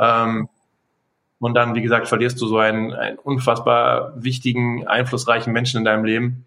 [0.00, 0.48] Ähm,
[1.38, 6.04] Und dann, wie gesagt, verlierst du so einen, einen unfassbar wichtigen, einflussreichen Menschen in deinem
[6.04, 6.46] Leben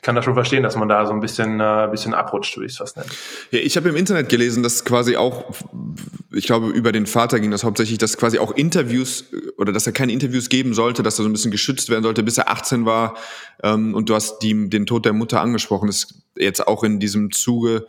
[0.00, 2.64] ich kann das schon verstehen, dass man da so ein bisschen, äh, bisschen abrutscht, würde
[2.64, 3.10] ich es fast nennen.
[3.50, 5.44] Ja, ich habe im Internet gelesen, dass quasi auch,
[6.32, 9.26] ich glaube, über den Vater ging das hauptsächlich, dass quasi auch Interviews
[9.58, 12.22] oder dass er keine Interviews geben sollte, dass er so ein bisschen geschützt werden sollte,
[12.22, 13.14] bis er 18 war.
[13.62, 15.88] Ähm, und du hast die, den Tod der Mutter angesprochen.
[15.88, 17.86] Das ist jetzt auch in diesem Zuge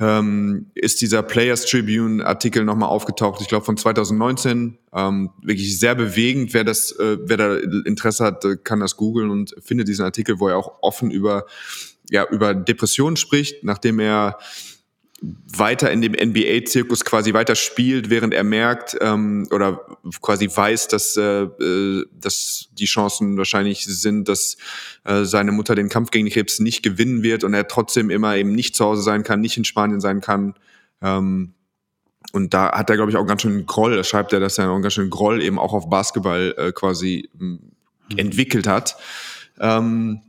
[0.00, 4.78] ähm, ist dieser Players Tribune Artikel nochmal aufgetaucht, ich glaube von 2019.
[4.92, 6.54] Ähm, wirklich sehr bewegend.
[6.54, 10.48] Wer das, äh, wer da Interesse hat, kann das googeln und findet diesen Artikel, wo
[10.48, 11.46] er auch offen über
[12.10, 14.38] ja über Depressionen spricht, nachdem er
[15.20, 19.80] weiter in dem NBA-Zirkus quasi weiter spielt, während er merkt ähm, oder
[20.22, 24.56] quasi weiß, dass, äh, äh, dass die Chancen wahrscheinlich sind, dass
[25.04, 28.36] äh, seine Mutter den Kampf gegen den Krebs nicht gewinnen wird und er trotzdem immer
[28.36, 30.54] eben nicht zu Hause sein kann, nicht in Spanien sein kann.
[31.02, 31.54] Ähm,
[32.32, 34.70] und da hat er, glaube ich, auch ganz schön Groll, da schreibt er, dass er
[34.70, 37.72] auch ganz schön Groll eben auch auf Basketball äh, quasi mhm.
[38.16, 38.96] entwickelt hat.
[39.58, 40.20] Ähm,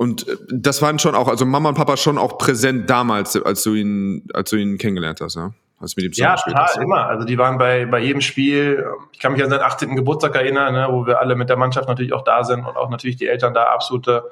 [0.00, 3.62] und äh, das waren schon auch, also Mama und Papa schon auch präsent damals, als
[3.62, 5.50] du ihn, als du ihn kennengelernt hast, ja?
[5.78, 6.78] Als mit ihm ja, total, hast.
[6.78, 7.06] immer.
[7.06, 8.82] Also die waren bei, bei jedem Spiel,
[9.12, 9.96] ich kann mich an seinen 18.
[9.96, 12.88] Geburtstag erinnern, ne, wo wir alle mit der Mannschaft natürlich auch da sind und auch
[12.88, 14.24] natürlich die Eltern da absolute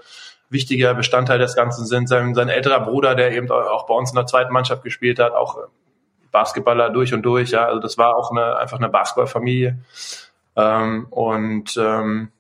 [0.49, 2.09] wichtiger Bestandteil des Ganzen sind.
[2.09, 5.35] Sein, sein älterer Bruder, der eben auch bei uns in der zweiten Mannschaft gespielt hat,
[5.35, 5.59] auch
[6.33, 7.67] Basketballer durch und durch, ja.
[7.67, 9.77] Also das war auch eine, einfach eine Basketballfamilie.
[10.57, 12.31] Ähm, und ähm,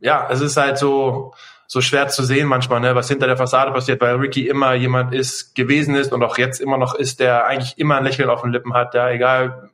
[0.00, 1.34] ja, es ist halt so,
[1.72, 5.14] so schwer zu sehen manchmal, ne, was hinter der Fassade passiert, weil Ricky immer jemand
[5.14, 8.42] ist, gewesen ist und auch jetzt immer noch ist, der eigentlich immer ein Lächeln auf
[8.42, 9.70] den Lippen hat, ja, egal,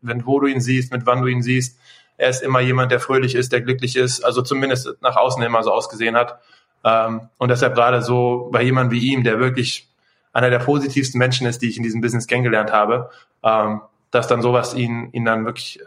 [0.00, 1.76] wenn, wo du ihn siehst, mit wann du ihn siehst.
[2.18, 5.64] Er ist immer jemand, der fröhlich ist, der glücklich ist, also zumindest nach außen immer
[5.64, 6.38] so ausgesehen hat.
[6.84, 9.88] Ähm, und deshalb gerade so bei jemandem wie ihm, der wirklich
[10.32, 13.10] einer der positivsten Menschen ist, die ich in diesem Business kennengelernt habe,
[13.42, 13.80] ähm,
[14.12, 15.84] dass dann sowas ihn, ihn dann wirklich äh,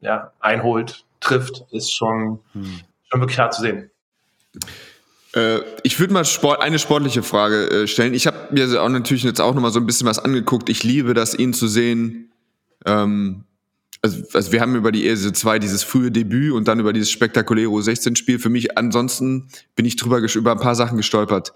[0.00, 2.80] ja, einholt, trifft, ist schon, hm.
[3.10, 3.90] schon wirklich hart zu sehen.
[5.34, 8.14] Äh, ich würde mal Sport, eine sportliche Frage äh, stellen.
[8.14, 10.68] Ich habe mir auch natürlich jetzt auch noch mal so ein bisschen was angeguckt.
[10.68, 12.30] Ich liebe das, ihn zu sehen.
[12.86, 13.44] Ähm,
[14.00, 17.10] also, also wir haben über die ESE 2 dieses frühe Debüt und dann über dieses
[17.10, 18.38] spektakuläre U16-Spiel.
[18.38, 21.52] Für mich ansonsten bin ich drüber über ein paar Sachen gestolpert.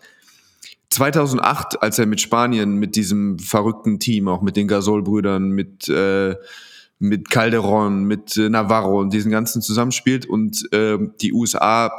[0.90, 6.36] 2008, als er mit Spanien, mit diesem verrückten Team, auch mit den Gasol-Brüdern, mit äh,
[6.98, 11.90] mit Calderon, mit äh, Navarro und diesen ganzen zusammenspielt und äh, die USA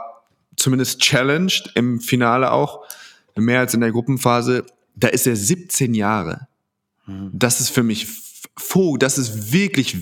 [0.63, 2.81] zumindest challenged im Finale auch,
[3.35, 4.65] mehr als in der Gruppenphase.
[4.95, 6.47] Da ist er 17 Jahre.
[7.33, 8.07] Das ist für mich,
[8.99, 9.97] das ist wirklich,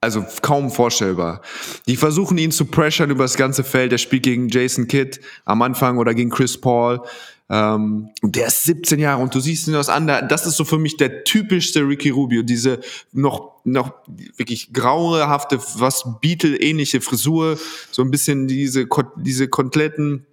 [0.00, 1.40] also kaum vorstellbar.
[1.86, 3.92] Die versuchen ihn zu pressure über das ganze Feld.
[3.92, 7.00] Er spielt gegen Jason Kidd am Anfang oder gegen Chris Paul.
[7.48, 10.06] Ähm, der ist 17 Jahre und du siehst ihn aus an.
[10.06, 12.42] Das ist so für mich der typischste Ricky Rubio.
[12.42, 12.80] Diese
[13.12, 13.92] noch, noch
[14.36, 17.58] wirklich grauehafte, was Beatle-ähnliche Frisur.
[17.92, 18.86] So ein bisschen diese,
[19.16, 20.26] diese kompletten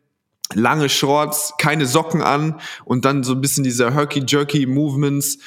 [0.54, 5.40] lange Shorts, keine Socken an und dann so ein bisschen diese Herky-Jerky-Movements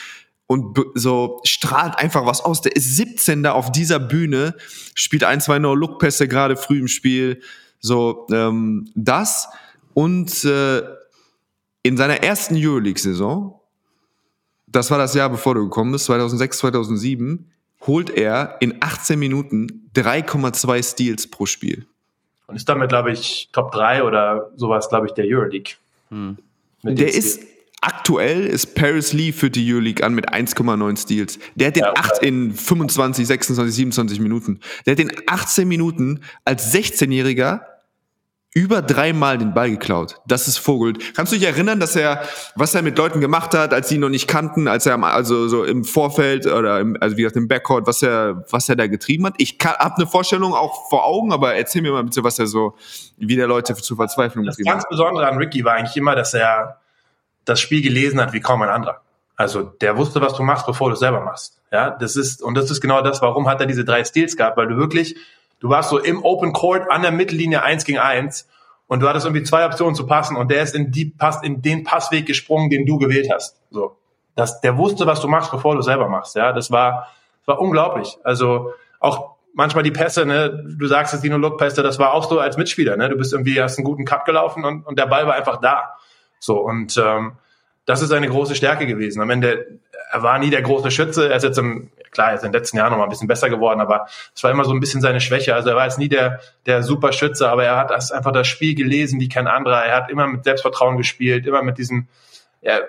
[0.46, 2.60] und so strahlt einfach was aus.
[2.60, 4.54] Der ist 17 da auf dieser Bühne,
[4.94, 7.40] spielt ein, zwei No-Look-Pässe gerade früh im Spiel.
[7.80, 9.48] So, ähm, das
[9.94, 10.82] und äh,
[11.86, 13.60] in seiner ersten Euroleague-Saison,
[14.66, 17.50] das war das Jahr, bevor du gekommen bist, 2006, 2007,
[17.86, 21.86] holt er in 18 Minuten 3,2 Steals pro Spiel.
[22.46, 25.74] Und ist damit, glaube ich, Top 3 oder sowas, glaube ich, der Euroleague.
[26.10, 26.38] Hm.
[26.82, 27.40] Der ist
[27.80, 31.38] aktuell ist Paris Lee für die Euroleague an mit 1,9 Steals.
[31.54, 32.00] Der hat den ja, okay.
[32.00, 34.60] 8 in 25, 26, 27 Minuten.
[34.84, 37.60] Der hat in 18 Minuten als 16-Jähriger
[38.56, 40.18] über dreimal den Ball geklaut.
[40.26, 41.14] Das ist Vogelt.
[41.14, 42.22] Kannst du dich erinnern, dass er,
[42.54, 45.46] was er mit Leuten gemacht hat, als sie ihn noch nicht kannten, als er also
[45.46, 48.86] so im Vorfeld oder im, also wie gesagt im Backcourt, was er, was er da
[48.86, 49.34] getrieben hat?
[49.36, 52.74] Ich habe eine Vorstellung auch vor Augen, aber erzähl mir mal bitte, was er so,
[53.18, 56.80] wie der Leute zu Verzweiflung Das ganz Besondere an Ricky war eigentlich immer, dass er
[57.44, 59.02] das Spiel gelesen hat wie kaum ein anderer.
[59.36, 61.60] Also der wusste, was du machst, bevor du es selber machst.
[61.70, 64.56] Ja, das ist und das ist genau das, warum hat er diese drei Steals gehabt,
[64.56, 65.14] weil du wirklich
[65.60, 68.48] Du warst so im Open Court an der Mittellinie eins gegen eins
[68.86, 71.62] und du hattest irgendwie zwei Optionen zu passen und der ist in die passt in
[71.62, 73.56] den Passweg gesprungen, den du gewählt hast.
[73.70, 73.96] So,
[74.34, 76.36] das, der wusste, was du machst, bevor du selber machst.
[76.36, 77.08] Ja, das war,
[77.46, 78.18] war unglaublich.
[78.22, 82.28] Also auch manchmal die Pässe, ne, du sagst es, Dino Look Pässe, das war auch
[82.28, 85.06] so als Mitspieler, ne, du bist irgendwie hast einen guten Cut gelaufen und, und der
[85.06, 85.96] Ball war einfach da.
[86.38, 87.32] So und ähm,
[87.86, 89.22] das ist eine große Stärke gewesen.
[89.22, 89.78] Am Ende,
[90.16, 91.28] er war nie der große Schütze.
[91.28, 93.28] Er ist jetzt im, klar, er ist in den letzten Jahren noch mal ein bisschen
[93.28, 95.54] besser geworden, aber es war immer so ein bisschen seine Schwäche.
[95.54, 98.74] Also er war jetzt nie der, der super Schütze, aber er hat einfach das Spiel
[98.74, 99.84] gelesen wie kein anderer.
[99.84, 102.08] Er hat immer mit Selbstvertrauen gespielt, immer mit diesem,
[102.62, 102.80] ja,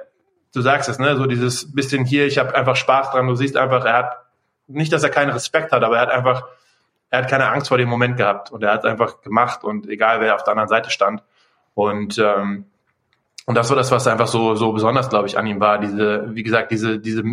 [0.54, 3.28] du sagst es, ne, so dieses bisschen hier, ich habe einfach Spaß dran.
[3.28, 4.18] Du siehst einfach, er hat,
[4.68, 6.44] nicht, dass er keinen Respekt hat, aber er hat einfach
[7.10, 10.20] er hat keine Angst vor dem Moment gehabt und er hat einfach gemacht und egal
[10.20, 11.24] wer auf der anderen Seite stand.
[11.74, 12.66] Und ähm,
[13.48, 15.80] und das war das, was einfach so so besonders, glaube ich, an ihm war.
[15.80, 17.24] Diese, wie gesagt, diese diese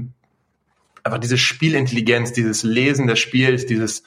[1.02, 4.04] einfach diese Spielintelligenz, dieses Lesen des Spiels, dieses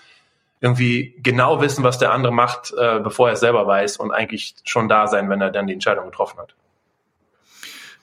[0.61, 4.55] irgendwie genau wissen, was der andere macht, äh, bevor er es selber weiß und eigentlich
[4.63, 6.55] schon da sein, wenn er dann die Entscheidung getroffen hat.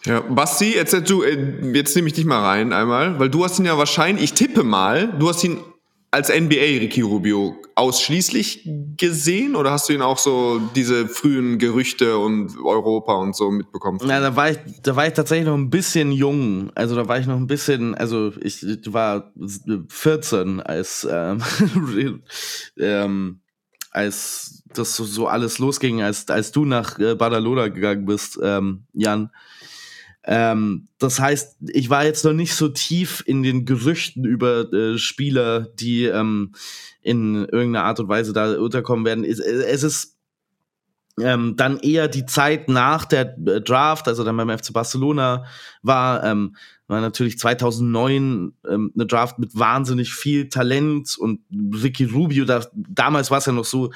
[0.04, 3.58] Ja, Basti, jetzt, du, äh, jetzt nehme ich dich mal rein einmal, weil du hast
[3.58, 5.58] ihn ja wahrscheinlich, ich tippe mal, du hast ihn
[6.14, 12.18] als NBA Ricky Rubio ausschließlich gesehen oder hast du ihn auch so diese frühen Gerüchte
[12.18, 13.98] und Europa und so mitbekommen?
[14.04, 16.70] Na, da war ich, da war ich tatsächlich noch ein bisschen jung.
[16.76, 19.32] Also da war ich noch ein bisschen, also ich war
[19.88, 21.42] 14 als ähm,
[22.78, 23.40] ähm,
[23.90, 29.30] als das so alles losging, als als du nach äh, Badalona gegangen bist, ähm, Jan.
[30.26, 34.98] Ähm, das heißt, ich war jetzt noch nicht so tief in den Gerüchten über äh,
[34.98, 36.52] Spieler, die ähm,
[37.02, 39.24] in irgendeiner Art und Weise da unterkommen werden.
[39.24, 40.14] Es, es ist
[41.20, 45.44] ähm, dann eher die Zeit nach der äh, Draft, also dann beim FC Barcelona
[45.82, 46.56] war, ähm,
[46.86, 53.30] war natürlich 2009 ähm, eine Draft mit wahnsinnig viel Talent und Ricky Rubio, da, damals
[53.30, 53.92] war es ja noch so,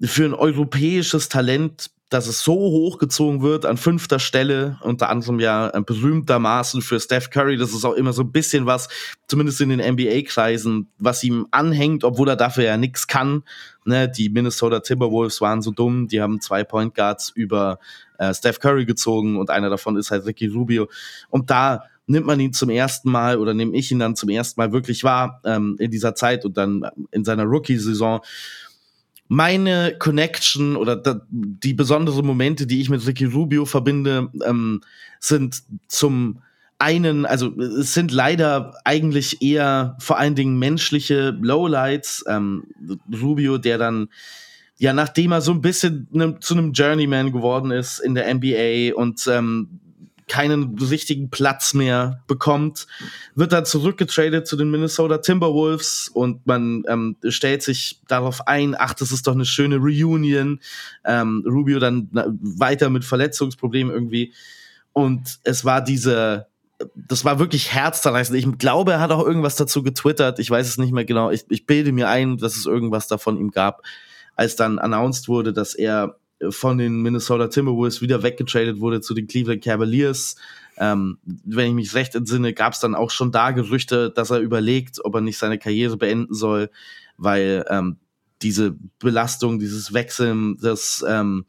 [0.00, 5.70] für ein europäisches Talent dass es so hochgezogen wird an fünfter Stelle, unter anderem ja
[5.70, 7.56] äh, berühmtermaßen für Steph Curry.
[7.56, 8.88] Das ist auch immer so ein bisschen was,
[9.26, 13.42] zumindest in den NBA-Kreisen, was ihm anhängt, obwohl er dafür ja nichts kann.
[13.84, 17.78] Ne, die Minnesota Timberwolves waren so dumm, die haben zwei Point Guards über
[18.18, 20.88] äh, Steph Curry gezogen und einer davon ist halt Ricky Rubio.
[21.30, 24.60] Und da nimmt man ihn zum ersten Mal oder nehme ich ihn dann zum ersten
[24.60, 28.20] Mal wirklich wahr ähm, in dieser Zeit und dann in seiner Rookie-Saison
[29.34, 34.80] meine Connection oder die besonderen Momente, die ich mit Ricky Rubio verbinde, ähm,
[35.18, 36.40] sind zum
[36.78, 42.24] einen, also es sind leider eigentlich eher vor allen Dingen menschliche Lowlights.
[42.28, 42.64] Ähm,
[43.12, 44.08] Rubio, der dann
[44.76, 48.94] ja, nachdem er so ein bisschen ne, zu einem Journeyman geworden ist in der NBA
[48.94, 49.80] und ähm,
[50.26, 52.86] keinen richtigen Platz mehr bekommt,
[53.34, 58.94] wird dann zurückgetradet zu den Minnesota Timberwolves und man ähm, stellt sich darauf ein, ach,
[58.94, 60.60] das ist doch eine schöne Reunion.
[61.04, 64.32] Ähm, Rubio dann weiter mit Verletzungsproblemen irgendwie.
[64.92, 66.46] Und es war diese,
[66.94, 68.38] das war wirklich herzzerreißend.
[68.38, 70.38] Ich glaube, er hat auch irgendwas dazu getwittert.
[70.38, 71.30] Ich weiß es nicht mehr genau.
[71.30, 73.82] Ich, ich bilde mir ein, dass es irgendwas davon ihm gab,
[74.36, 76.16] als dann announced wurde, dass er
[76.50, 80.36] von den Minnesota Timberwolves wieder weggetradet wurde zu den Cleveland Cavaliers.
[80.76, 84.40] Ähm, wenn ich mich recht entsinne, gab es dann auch schon da Gerüchte, dass er
[84.40, 86.70] überlegt, ob er nicht seine Karriere beenden soll,
[87.16, 87.96] weil ähm,
[88.42, 91.46] diese Belastung, dieses Wechseln des ähm,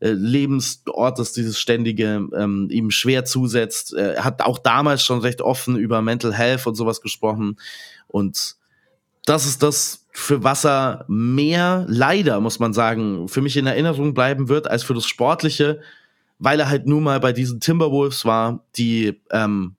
[0.00, 3.94] äh, Lebensortes, dieses ständige, ähm, ihm schwer zusetzt.
[3.94, 7.56] Er hat auch damals schon recht offen über Mental Health und sowas gesprochen.
[8.08, 8.56] Und
[9.24, 14.14] das ist das, für was er mehr, leider muss man sagen, für mich in Erinnerung
[14.14, 15.80] bleiben wird als für das Sportliche,
[16.38, 19.76] weil er halt nun mal bei diesen Timberwolves war, die ähm,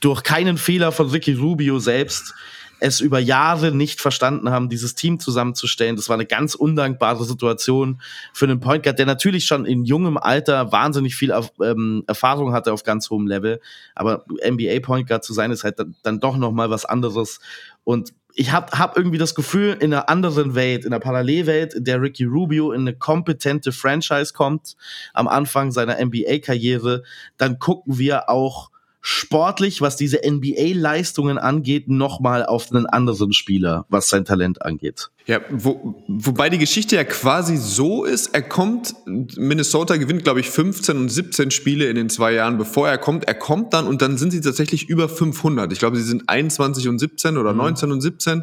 [0.00, 2.34] durch keinen Fehler von Ricky Rubio selbst
[2.80, 5.96] es über Jahre nicht verstanden haben, dieses Team zusammenzustellen.
[5.96, 8.00] Das war eine ganz undankbare Situation
[8.32, 12.72] für einen Point Guard, der natürlich schon in jungem Alter wahnsinnig viel ähm, Erfahrung hatte
[12.72, 13.60] auf ganz hohem Level.
[13.94, 17.40] Aber NBA Point Guard zu sein, ist halt dann, dann doch noch mal was anderes.
[17.84, 21.84] Und ich habe hab irgendwie das Gefühl, in einer anderen Welt, in einer Parallelwelt, in
[21.84, 24.76] der Ricky Rubio in eine kompetente Franchise kommt,
[25.14, 27.02] am Anfang seiner NBA-Karriere,
[27.36, 28.69] dann gucken wir auch
[29.02, 35.10] sportlich, was diese NBA-Leistungen angeht, nochmal auf einen anderen Spieler, was sein Talent angeht.
[35.26, 40.50] Ja, wo, wobei die Geschichte ja quasi so ist, er kommt, Minnesota gewinnt, glaube ich,
[40.50, 43.26] 15 und 17 Spiele in den zwei Jahren, bevor er kommt.
[43.26, 45.72] Er kommt dann und dann sind sie tatsächlich über 500.
[45.72, 47.58] Ich glaube, sie sind 21 und 17 oder mhm.
[47.58, 48.42] 19 und 17.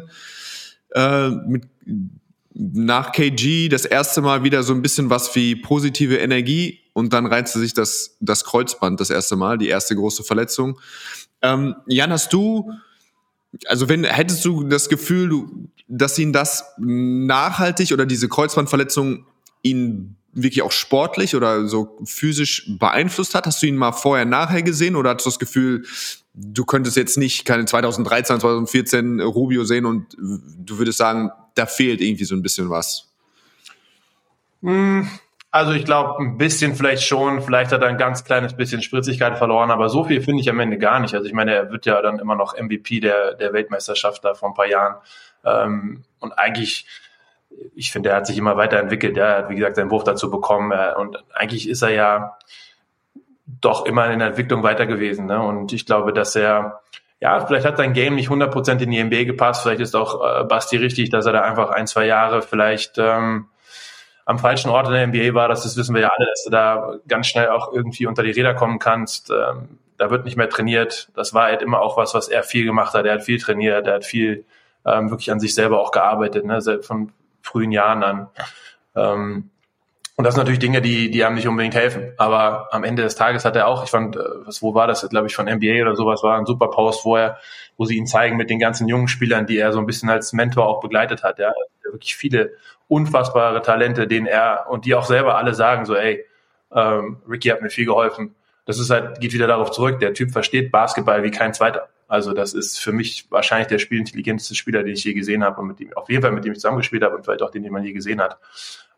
[0.94, 1.64] Äh, mit,
[2.54, 7.26] nach KG das erste Mal wieder so ein bisschen was wie positive Energie und dann
[7.26, 10.80] reizte sich das, das Kreuzband das erste Mal, die erste große Verletzung.
[11.42, 12.72] Ähm, Jan, hast du,
[13.66, 15.46] also wenn, hättest du das Gefühl,
[15.86, 19.26] dass ihn das nachhaltig oder diese Kreuzbandverletzung
[19.62, 23.46] ihn wirklich auch sportlich oder so physisch beeinflusst hat?
[23.46, 25.84] Hast du ihn mal vorher, nachher gesehen oder hast du das Gefühl,
[26.34, 32.00] du könntest jetzt nicht keine 2013, 2014 Rubio sehen und du würdest sagen, da fehlt
[32.00, 33.08] irgendwie so ein bisschen was?
[35.50, 39.38] Also ich glaube, ein bisschen vielleicht schon, vielleicht hat er ein ganz kleines bisschen Spritzigkeit
[39.38, 41.14] verloren, aber so viel finde ich am Ende gar nicht.
[41.14, 44.50] Also ich meine, er wird ja dann immer noch MVP der, der Weltmeisterschaft da vor
[44.50, 44.96] ein paar Jahren.
[45.44, 46.86] Ähm, und eigentlich,
[47.74, 49.16] ich finde, er hat sich immer weiterentwickelt.
[49.16, 50.70] Er hat, wie gesagt, seinen Wurf dazu bekommen.
[50.70, 52.36] Äh, und eigentlich ist er ja
[53.46, 55.24] doch immer in der Entwicklung weiter gewesen.
[55.24, 55.40] Ne?
[55.40, 56.82] Und ich glaube, dass er
[57.20, 59.62] ja, vielleicht hat sein Game nicht 100% in die NBA gepasst.
[59.62, 63.46] Vielleicht ist auch äh, Basti richtig, dass er da einfach ein, zwei Jahre vielleicht ähm,
[64.28, 65.48] am falschen Ort in der NBA war.
[65.48, 68.30] Das, das wissen wir ja alle, dass du da ganz schnell auch irgendwie unter die
[68.30, 69.30] Räder kommen kannst.
[69.30, 71.08] Ähm, da wird nicht mehr trainiert.
[71.16, 73.06] Das war halt immer auch was, was er viel gemacht hat.
[73.06, 74.44] Er hat viel trainiert, er hat viel
[74.84, 76.60] ähm, wirklich an sich selber auch gearbeitet, ne?
[76.82, 77.10] von
[77.40, 78.28] frühen Jahren an.
[78.94, 79.50] Ähm,
[80.16, 82.12] und das sind natürlich Dinge, die, die einem nicht unbedingt helfen.
[82.18, 85.08] Aber am Ende des Tages hat er auch, ich fand, äh, was, wo war das,
[85.08, 87.38] glaube ich, von NBA oder sowas, war ein super Post, wo er,
[87.78, 90.34] wo sie ihn zeigen mit den ganzen jungen Spielern, die er so ein bisschen als
[90.34, 91.38] Mentor auch begleitet hat.
[91.38, 91.50] Ja,
[91.92, 92.52] wirklich viele
[92.88, 96.24] unfassbare Talente, denen er und die auch selber alle sagen, so, ey,
[96.72, 98.34] ähm, Ricky hat mir viel geholfen.
[98.64, 100.00] Das ist halt, geht wieder darauf zurück.
[100.00, 101.88] Der Typ versteht Basketball wie kein zweiter.
[102.06, 105.68] Also das ist für mich wahrscheinlich der spielintelligenteste Spieler, den ich je gesehen habe und
[105.68, 107.72] mit dem, auf jeden Fall mit dem ich zusammengespielt habe und vielleicht auch den, den
[107.72, 108.38] man je gesehen hat.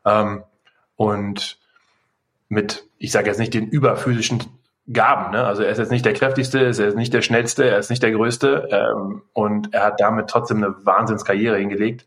[0.05, 0.45] Ähm,
[0.97, 1.59] und
[2.49, 4.45] mit, ich sage jetzt nicht den überphysischen
[4.93, 5.33] Gaben.
[5.33, 5.45] Ne?
[5.45, 8.03] Also er ist jetzt nicht der kräftigste, er ist nicht der schnellste, er ist nicht
[8.03, 12.07] der größte ähm, und er hat damit trotzdem eine Wahnsinnskarriere hingelegt.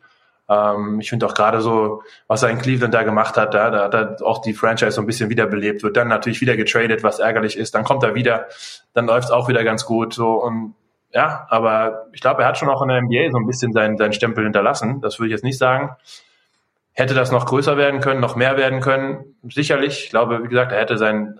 [0.49, 3.93] Ähm, ich finde auch gerade so, was er in Cleveland da gemacht hat, da, hat
[3.93, 7.57] er auch die Franchise so ein bisschen wiederbelebt, wird dann natürlich wieder getradet, was ärgerlich
[7.57, 7.75] ist.
[7.75, 8.47] Dann kommt er wieder,
[8.93, 10.13] dann läuft es auch wieder ganz gut.
[10.13, 10.75] So und
[11.13, 13.97] ja, aber ich glaube, er hat schon auch in der NBA so ein bisschen seinen,
[13.97, 14.99] seinen Stempel hinterlassen.
[15.01, 15.95] Das würde ich jetzt nicht sagen.
[16.95, 19.35] Hätte das noch größer werden können, noch mehr werden können?
[19.43, 20.05] Sicherlich.
[20.05, 21.39] Ich glaube, wie gesagt, er hätte sein,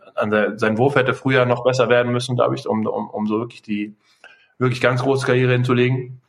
[0.56, 3.62] sein Wurf hätte früher noch besser werden müssen, glaube ich, um, um, um so wirklich
[3.62, 3.96] die
[4.58, 6.22] wirklich ganz große Karriere hinzulegen.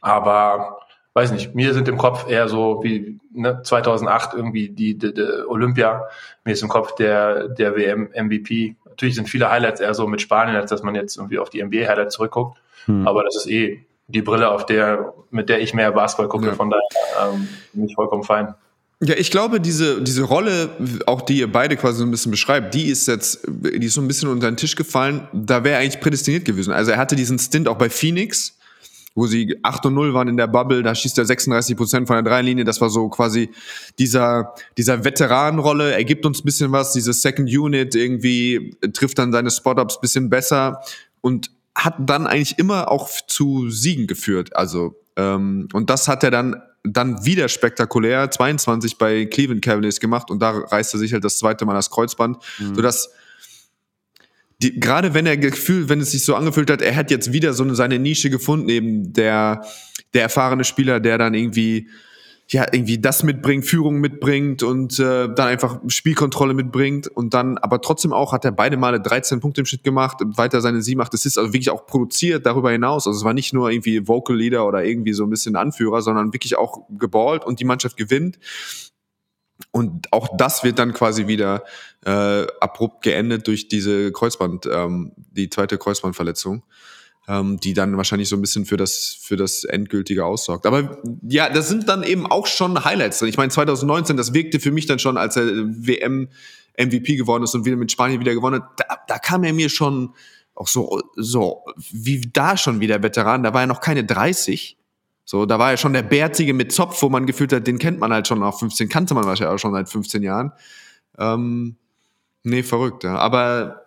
[0.00, 0.81] Aber
[1.14, 5.46] weiß nicht, mir sind im Kopf eher so wie ne, 2008 irgendwie die, die, die
[5.46, 6.08] Olympia.
[6.44, 8.76] Mir ist im Kopf der, der WM MVP.
[8.86, 11.62] Natürlich sind viele Highlights eher so mit Spanien, als dass man jetzt irgendwie auf die
[11.62, 12.58] NBA Highlights zurückguckt.
[12.86, 13.06] Hm.
[13.06, 16.46] Aber das ist eh die Brille, auf der, mit der ich mehr Basketball gucke.
[16.46, 16.54] Ja.
[16.54, 18.54] Von daher ähm, bin ich vollkommen fein.
[19.04, 20.70] Ja, ich glaube, diese, diese Rolle,
[21.06, 24.00] auch die ihr beide quasi so ein bisschen beschreibt, die ist jetzt, die ist so
[24.00, 25.26] ein bisschen unter den Tisch gefallen.
[25.32, 26.72] Da wäre er eigentlich prädestiniert gewesen.
[26.72, 28.56] Also er hatte diesen Stint auch bei Phoenix,
[29.14, 32.16] wo sie 8 und 0 waren in der Bubble, da schießt er 36 Prozent von
[32.16, 32.64] der Dreilinie.
[32.64, 33.50] Das war so quasi
[33.98, 35.92] dieser, dieser Veteranenrolle.
[35.92, 40.30] Er gibt uns ein bisschen was, diese Second Unit irgendwie trifft dann seine Spot-Ups bisschen
[40.30, 40.80] besser
[41.20, 44.54] und hat dann eigentlich immer auch zu Siegen geführt.
[44.56, 50.30] Also, ähm, und das hat er dann dann wieder spektakulär 22 bei Cleveland Cavaliers gemacht
[50.30, 52.74] und da reißt er sich halt das zweite Mal das Kreuzband, mhm.
[52.74, 53.10] sodass
[54.62, 57.52] die, gerade wenn er Gefühl, wenn es sich so angefühlt hat, er hat jetzt wieder
[57.52, 59.64] so eine, seine Nische gefunden, eben der,
[60.14, 61.88] der erfahrene Spieler, der dann irgendwie
[62.48, 67.80] ja, irgendwie das mitbringt, Führung mitbringt und äh, dann einfach Spielkontrolle mitbringt und dann aber
[67.80, 71.14] trotzdem auch hat er beide Male 13 Punkte im Schnitt gemacht, weiter seine 7, 8
[71.14, 73.06] Assists, also wirklich auch produziert darüber hinaus.
[73.06, 76.34] Also es war nicht nur irgendwie Vocal Leader oder irgendwie so ein bisschen Anführer, sondern
[76.34, 78.38] wirklich auch geballt und die Mannschaft gewinnt.
[79.70, 81.64] Und auch das wird dann quasi wieder
[82.04, 86.62] äh, abrupt geendet durch diese Kreuzband, ähm, die zweite Kreuzbandverletzung
[87.28, 90.66] ähm, die dann wahrscheinlich so ein bisschen für das, für das Endgültige aussorgt.
[90.66, 93.28] Aber ja, das sind dann eben auch schon Highlights drin.
[93.28, 96.28] Ich meine, 2019, das wirkte für mich dann schon, als er WM
[96.76, 99.68] MVP geworden ist und wieder mit Spanien wieder gewonnen hat, da, da kam er mir
[99.68, 100.14] schon
[100.54, 104.76] auch so, so, wie da schon wieder Veteran, da war er noch keine 30.
[105.24, 108.00] So, da war er schon der Bärtige mit Zopf, wo man gefühlt hat, den kennt
[108.00, 110.52] man halt schon auf 15, kannte man wahrscheinlich auch schon seit 15 Jahren.
[111.18, 111.76] Ähm,
[112.42, 113.16] nee, verrückt, ja.
[113.16, 113.82] Aber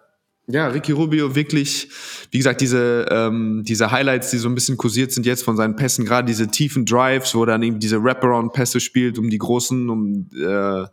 [0.47, 1.89] ja, Ricky Rubio wirklich,
[2.31, 5.75] wie gesagt, diese, ähm, diese Highlights, die so ein bisschen kursiert sind jetzt von seinen
[5.75, 9.89] Pässen, gerade diese tiefen Drives, wo er dann eben diese Wraparound-Pässe spielt, um die großen,
[9.89, 10.85] um äh,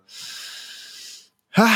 [1.52, 1.68] ha,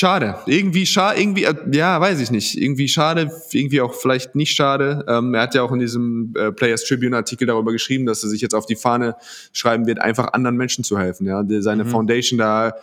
[0.00, 0.36] schade.
[0.46, 2.60] Irgendwie schade, irgendwie, äh, ja, weiß ich nicht.
[2.60, 5.04] Irgendwie schade, irgendwie auch vielleicht nicht schade.
[5.06, 8.40] Ähm, er hat ja auch in diesem äh, Players Tribune-Artikel darüber geschrieben, dass er sich
[8.40, 9.16] jetzt auf die Fahne
[9.52, 11.26] schreiben wird, einfach anderen Menschen zu helfen.
[11.26, 11.88] Ja, seine mhm.
[11.90, 12.74] Foundation da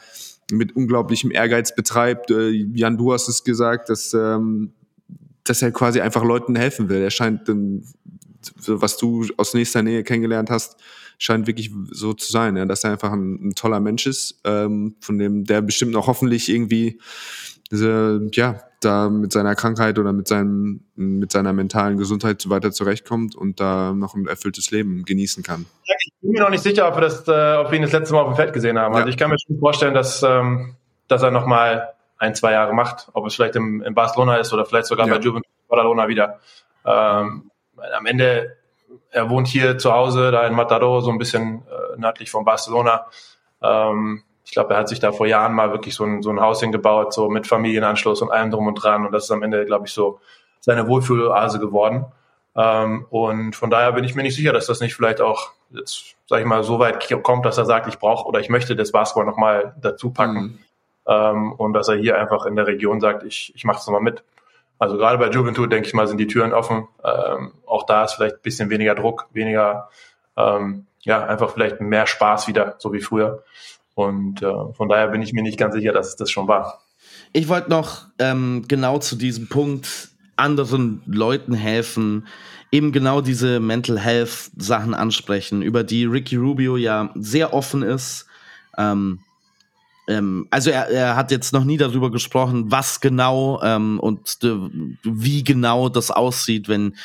[0.51, 2.30] mit unglaublichem Ehrgeiz betreibt.
[2.30, 4.72] Äh, Jan, du hast es gesagt, dass, ähm,
[5.43, 7.01] dass er quasi einfach Leuten helfen will.
[7.01, 7.84] Er scheint, ähm,
[8.68, 10.78] was du aus nächster Nähe kennengelernt hast,
[11.18, 14.95] scheint wirklich so zu sein, ja, dass er einfach ein, ein toller Mensch ist, ähm,
[14.99, 16.99] von dem der bestimmt auch hoffentlich irgendwie
[17.72, 23.36] diese, ja, da mit seiner Krankheit oder mit seinem, mit seiner mentalen Gesundheit weiter zurechtkommt
[23.36, 25.65] und da noch ein erfülltes Leben genießen kann.
[25.84, 28.13] Ich bin mir noch nicht sicher, ob wir, das, äh, ob wir ihn das letzte
[28.13, 28.95] Mal auf dem Feld gesehen haben.
[28.95, 30.76] Also ich kann mir schon vorstellen, dass, ähm,
[31.07, 33.09] dass er noch mal ein, zwei Jahre macht.
[33.13, 35.15] Ob es vielleicht im, in Barcelona ist oder vielleicht sogar ja.
[35.15, 36.39] bei Juventus Badalona wieder.
[36.86, 38.57] Ähm, am Ende,
[39.12, 43.08] er wohnt hier zu Hause, da in Matador, so ein bisschen äh, nördlich von Barcelona.
[43.62, 46.39] Ähm, ich glaube, er hat sich da vor Jahren mal wirklich so ein, so ein
[46.39, 49.06] Haus hingebaut, so mit Familienanschluss und allem drum und dran.
[49.06, 50.20] Und das ist am Ende, glaube ich, so
[50.62, 52.06] seine Wohlfühloase geworden.
[52.56, 56.16] Ähm, und von daher bin ich mir nicht sicher, dass das nicht vielleicht auch jetzt,
[56.28, 58.91] sag ich mal, so weit kommt, dass er sagt, ich brauche oder ich möchte das
[58.91, 60.41] Basketball nochmal dazu packen.
[60.41, 60.60] Mhm.
[61.08, 64.02] Ähm, und dass er hier einfach in der Region sagt, ich, ich mache es nochmal
[64.02, 64.24] mit.
[64.80, 66.88] Also gerade bei Juventud, denke ich mal, sind die Türen offen.
[67.04, 69.90] Ähm, auch da ist vielleicht ein bisschen weniger Druck, weniger,
[70.36, 73.44] ähm, ja, einfach vielleicht mehr Spaß wieder, so wie früher.
[73.96, 76.82] Und äh, von daher bin ich mir nicht ganz sicher, dass es das schon war.
[77.34, 82.28] Ich wollte noch ähm, genau zu diesem Punkt anderen Leuten helfen,
[82.72, 88.28] eben genau diese Mental Health Sachen ansprechen, über die Ricky Rubio ja sehr offen ist.
[88.78, 89.20] Ähm,
[90.08, 94.55] ähm, also er, er hat jetzt noch nie darüber gesprochen, was genau ähm, und äh,
[95.03, 96.95] wie genau das aussieht, wenn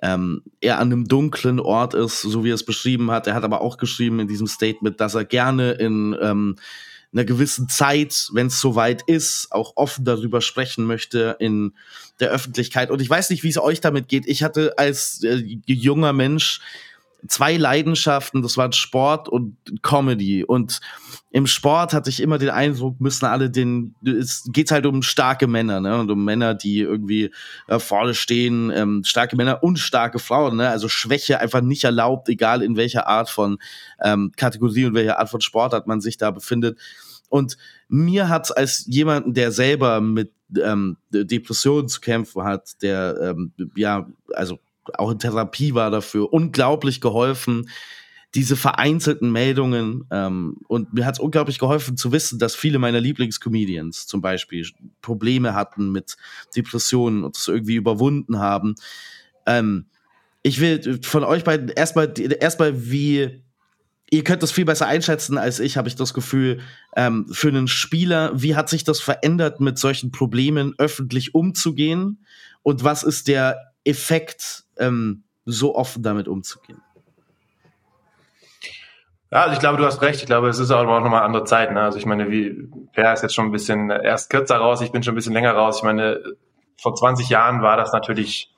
[0.00, 3.26] ähm, er an einem dunklen Ort ist, so wie er es beschrieben hat.
[3.26, 6.56] Er hat aber auch geschrieben in diesem Statement, dass er gerne in ähm,
[7.12, 11.72] einer gewissen Zeit, wenn es soweit ist, auch offen darüber sprechen möchte in
[12.20, 12.90] der Öffentlichkeit.
[12.90, 14.26] Und ich weiß nicht, wie es euch damit geht.
[14.26, 16.60] Ich hatte als äh, junger Mensch
[17.26, 20.44] zwei Leidenschaften, das waren Sport und Comedy.
[20.44, 20.80] Und
[21.30, 25.46] im Sport hatte ich immer den Eindruck, müssen alle den, es geht halt um starke
[25.46, 25.98] Männer, ne?
[25.98, 27.30] Und um Männer, die irgendwie
[27.66, 30.68] äh, vorne stehen, ähm, starke Männer und starke Frauen, ne?
[30.68, 33.58] Also Schwäche einfach nicht erlaubt, egal in welcher Art von
[34.00, 36.78] ähm, Kategorie und welcher Art von Sportart man sich da befindet.
[37.28, 37.56] Und
[37.88, 44.08] mir hat als jemanden, der selber mit ähm, Depressionen zu kämpfen hat, der ähm, ja,
[44.34, 44.58] also
[44.94, 47.68] auch in Therapie war dafür, unglaublich geholfen.
[48.34, 53.00] Diese vereinzelten Meldungen ähm, und mir hat es unglaublich geholfen zu wissen, dass viele meiner
[53.00, 54.66] Lieblingscomedians zum Beispiel
[55.00, 56.16] Probleme hatten mit
[56.54, 58.74] Depressionen und das irgendwie überwunden haben.
[59.46, 59.86] Ähm,
[60.42, 63.42] ich will von euch beiden erstmal erstmal wie
[64.10, 66.60] ihr könnt das viel besser einschätzen als ich, habe ich das Gefühl.
[66.96, 72.24] Ähm, für einen Spieler, wie hat sich das verändert, mit solchen Problemen öffentlich umzugehen?
[72.62, 76.80] Und was ist der Effekt, ähm, so offen damit umzugehen?
[79.30, 80.20] Ja, also ich glaube, du hast recht.
[80.20, 81.72] Ich glaube, es ist auch nochmal andere Zeit.
[81.72, 81.82] Ne?
[81.82, 85.02] Also ich meine, wie Per ist jetzt schon ein bisschen erst kürzer raus, ich bin
[85.02, 85.78] schon ein bisschen länger raus.
[85.78, 86.22] Ich meine,
[86.80, 88.54] vor 20 Jahren war das natürlich,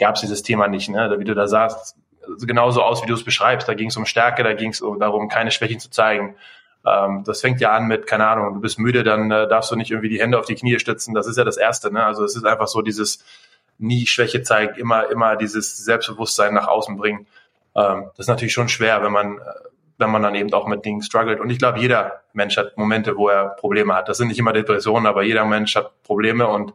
[0.00, 0.88] gab es dieses Thema nicht.
[0.88, 1.14] Ne?
[1.18, 1.96] Wie du da sagst,
[2.40, 3.68] genauso aus, wie du es beschreibst.
[3.68, 6.36] Da ging es um Stärke, da ging es darum, keine Schwächen zu zeigen.
[6.84, 9.76] Ähm, das fängt ja an mit, keine Ahnung, du bist müde, dann äh, darfst du
[9.76, 11.14] nicht irgendwie die Hände auf die Knie stützen.
[11.14, 11.92] Das ist ja das Erste.
[11.92, 12.04] Ne?
[12.04, 13.24] Also es ist einfach so dieses
[13.82, 17.26] nie Schwäche zeigen, immer, immer dieses Selbstbewusstsein nach außen bringen.
[17.74, 19.40] Ähm, das ist natürlich schon schwer, wenn man, äh,
[19.98, 21.40] wenn man dann eben auch mit Dingen struggelt.
[21.40, 24.08] Und ich glaube, jeder Mensch hat Momente, wo er Probleme hat.
[24.08, 26.74] Das sind nicht immer Depressionen, aber jeder Mensch hat Probleme und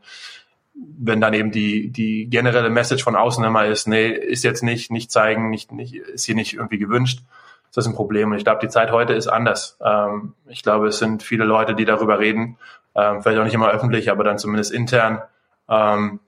[0.99, 4.91] wenn dann eben die, die generelle Message von außen immer ist, nee, ist jetzt nicht,
[4.91, 7.21] nicht zeigen, nicht, nicht, ist hier nicht irgendwie gewünscht,
[7.65, 8.31] ist das ein Problem.
[8.31, 9.77] Und ich glaube, die Zeit heute ist anders.
[9.83, 12.57] Ähm, ich glaube, es sind viele Leute, die darüber reden,
[12.95, 15.21] ähm, vielleicht auch nicht immer öffentlich, aber dann zumindest intern.
[15.69, 16.19] Ähm,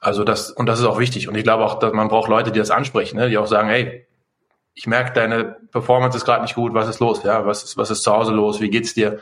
[0.00, 1.28] also das, und das ist auch wichtig.
[1.28, 3.28] Und ich glaube auch, dass man braucht Leute, die das ansprechen, ne?
[3.28, 4.06] die auch sagen, hey,
[4.74, 7.22] ich merke, deine Performance ist gerade nicht gut, was ist los?
[7.24, 8.60] Ja, was ist, was ist zu Hause los?
[8.60, 9.18] Wie geht's dir?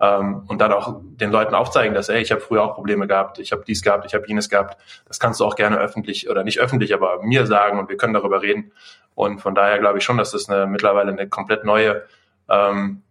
[0.00, 3.38] ähm, und dann auch den Leuten aufzeigen, dass, ey, ich habe früher auch Probleme gehabt,
[3.38, 4.80] ich habe dies gehabt, ich habe jenes gehabt.
[5.06, 8.14] Das kannst du auch gerne öffentlich oder nicht öffentlich, aber mir sagen und wir können
[8.14, 8.72] darüber reden.
[9.14, 12.04] Und von daher glaube ich schon, dass das eine, mittlerweile eine komplett neue
[12.48, 13.02] ähm,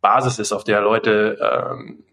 [0.00, 2.04] Basis ist, auf der Leute ähm,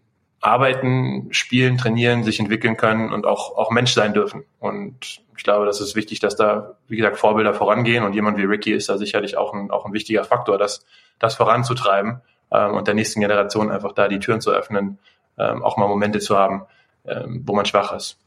[0.45, 4.43] arbeiten, spielen, trainieren, sich entwickeln können und auch, auch Mensch sein dürfen.
[4.59, 8.43] Und ich glaube, das ist wichtig, dass da, wie gesagt, Vorbilder vorangehen und jemand wie
[8.43, 10.85] Ricky ist da sicherlich auch ein, auch ein wichtiger Faktor, das,
[11.19, 12.21] das voranzutreiben
[12.51, 14.99] ähm, und der nächsten Generation einfach da die Türen zu öffnen,
[15.37, 16.65] ähm, auch mal Momente zu haben,
[17.05, 18.19] ähm, wo man schwach ist.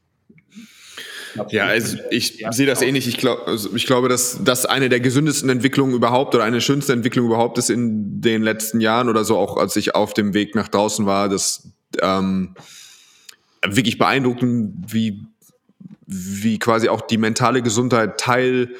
[1.51, 3.07] Ja, also ich sehe das ähnlich.
[3.07, 6.61] Ich, glaub, also ich glaube, dass das eine der gesündesten Entwicklungen überhaupt oder eine der
[6.63, 10.35] schönsten Entwicklungen überhaupt ist in den letzten Jahren oder so, auch als ich auf dem
[10.35, 11.71] Weg nach draußen war, das
[12.01, 12.55] ähm,
[13.63, 15.27] wirklich beeindruckend, wie,
[16.07, 18.75] wie quasi auch die mentale Gesundheit Teil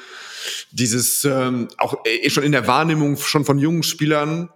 [0.71, 4.49] dieses, ähm, auch äh, schon in der Wahrnehmung schon von jungen Spielern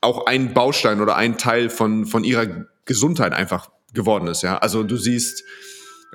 [0.00, 4.42] auch ein Baustein oder ein Teil von, von ihrer Gesundheit einfach geworden ist.
[4.42, 5.44] Ja, also du siehst,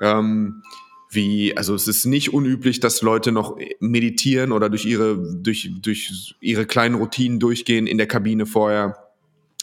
[0.00, 0.62] ähm,
[1.10, 6.34] wie, also es ist nicht unüblich, dass Leute noch meditieren oder durch ihre, durch, durch
[6.40, 9.05] ihre kleinen Routinen durchgehen in der Kabine vorher.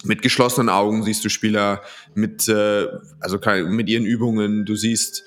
[0.03, 1.81] Mit geschlossenen Augen siehst du Spieler
[2.13, 2.87] mit, äh,
[3.19, 4.65] also mit ihren Übungen.
[4.65, 5.23] Du siehst,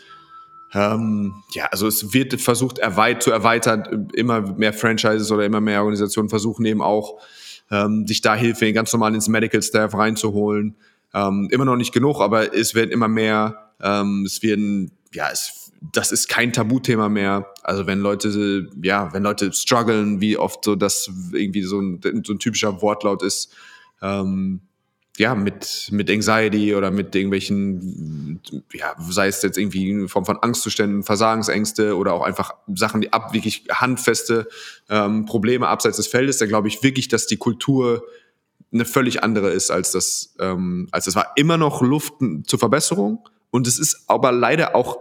[0.72, 4.08] ähm, ja, also es wird versucht erweit zu erweitern.
[4.14, 7.20] Immer mehr Franchises oder immer mehr Organisationen versuchen eben auch
[7.70, 10.76] ähm, sich da Hilfe ganz normal ins Medical Staff reinzuholen.
[11.14, 13.70] Ähm, immer noch nicht genug, aber es werden immer mehr.
[13.80, 17.52] Ähm, es werden, ja, es, das ist kein Tabuthema mehr.
[17.62, 22.32] Also wenn Leute, ja, wenn Leute strugglen, wie oft so das irgendwie so ein, so
[22.32, 23.54] ein typischer Wortlaut ist,
[24.02, 24.60] ähm,
[25.18, 28.40] ja, mit, mit Anxiety oder mit irgendwelchen,
[28.72, 33.12] ja, sei es jetzt irgendwie in Form von Angstzuständen, Versagensängste oder auch einfach Sachen, die
[33.12, 34.48] ab, wirklich handfeste
[34.90, 38.04] ähm, Probleme abseits des Feldes, da glaube ich wirklich, dass die Kultur
[38.72, 41.32] eine völlig andere ist als das, ähm, als das war.
[41.36, 42.14] Immer noch Luft
[42.46, 44.98] zur Verbesserung, Und es ist aber leider auch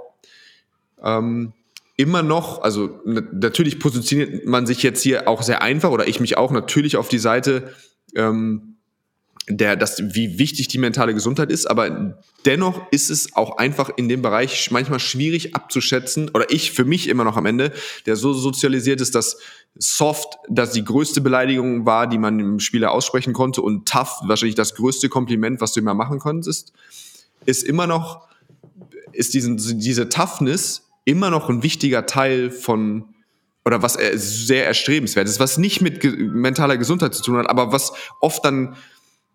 [1.04, 1.54] ähm,
[1.98, 6.38] immer noch, also natürlich positioniert man sich jetzt hier auch sehr einfach oder ich mich
[6.38, 7.74] auch natürlich auf die Seite
[8.16, 8.75] ähm,
[9.48, 14.10] der, das, wie wichtig die mentale Gesundheit ist, aber dennoch ist es auch einfach in
[14.10, 17.72] dem Bereich manchmal schwierig abzuschätzen, oder ich für mich immer noch am Ende,
[18.08, 19.38] der so sozialisiert ist, dass
[19.78, 24.56] soft, dass die größte Beleidigung war, die man dem Spieler aussprechen konnte und tough, wahrscheinlich
[24.56, 26.74] das größte Kompliment, was du immer machen konntest,
[27.46, 28.28] ist immer noch,
[29.12, 33.06] ist diesen, diese Toughness immer noch ein wichtiger Teil von,
[33.64, 37.94] oder was sehr erstrebenswert ist, was nicht mit mentaler Gesundheit zu tun hat, aber was
[38.22, 38.76] oft dann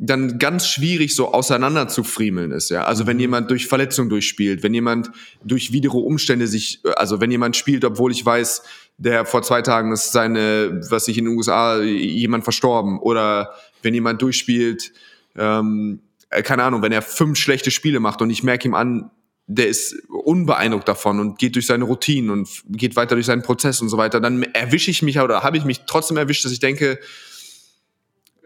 [0.02, 2.84] dann ganz schwierig so auseinander zu friemeln ist, ja.
[2.84, 3.20] Also wenn mhm.
[3.20, 5.10] jemand durch Verletzung durchspielt, wenn jemand
[5.44, 8.62] durch widere Umstände sich, also wenn jemand spielt, obwohl ich weiß,
[8.96, 13.92] der vor zwei Tagen ist seine, was ich in den USA, jemand verstorben oder wenn
[13.92, 14.90] jemand durchspielt,
[15.36, 19.10] ähm, äh, keine Ahnung, wenn er fünf schlechte Spiele macht und ich merke ihm an,
[19.46, 23.82] der ist unbeeindruckt davon und geht durch seine Routinen und geht weiter durch seinen Prozess
[23.82, 26.60] und so weiter, dann erwische ich mich oder habe ich mich trotzdem erwischt, dass ich
[26.60, 26.98] denke,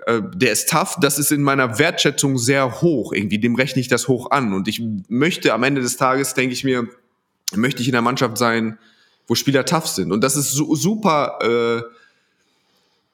[0.07, 3.89] äh, der ist tough, das ist in meiner Wertschätzung sehr hoch, irgendwie, dem rechne ich
[3.89, 4.53] das hoch an.
[4.53, 6.89] Und ich möchte am Ende des Tages, denke ich mir,
[7.55, 8.79] möchte ich in der Mannschaft sein,
[9.27, 10.13] wo Spieler tough sind.
[10.13, 11.83] Und das ist su super äh,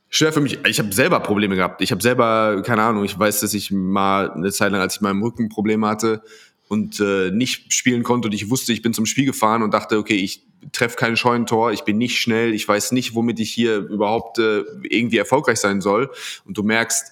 [0.09, 0.59] schwer für mich.
[0.67, 1.81] Ich habe selber Probleme gehabt.
[1.81, 5.01] Ich habe selber, keine Ahnung, ich weiß, dass ich mal eine Zeit lang, als ich
[5.01, 6.23] mal im Rücken Probleme hatte,
[6.71, 9.99] und äh, nicht spielen konnte und ich wusste, ich bin zum Spiel gefahren und dachte,
[9.99, 13.79] okay, ich treffe kein Scheunentor, ich bin nicht schnell, ich weiß nicht, womit ich hier
[13.79, 16.13] überhaupt äh, irgendwie erfolgreich sein soll.
[16.45, 17.11] Und du merkst,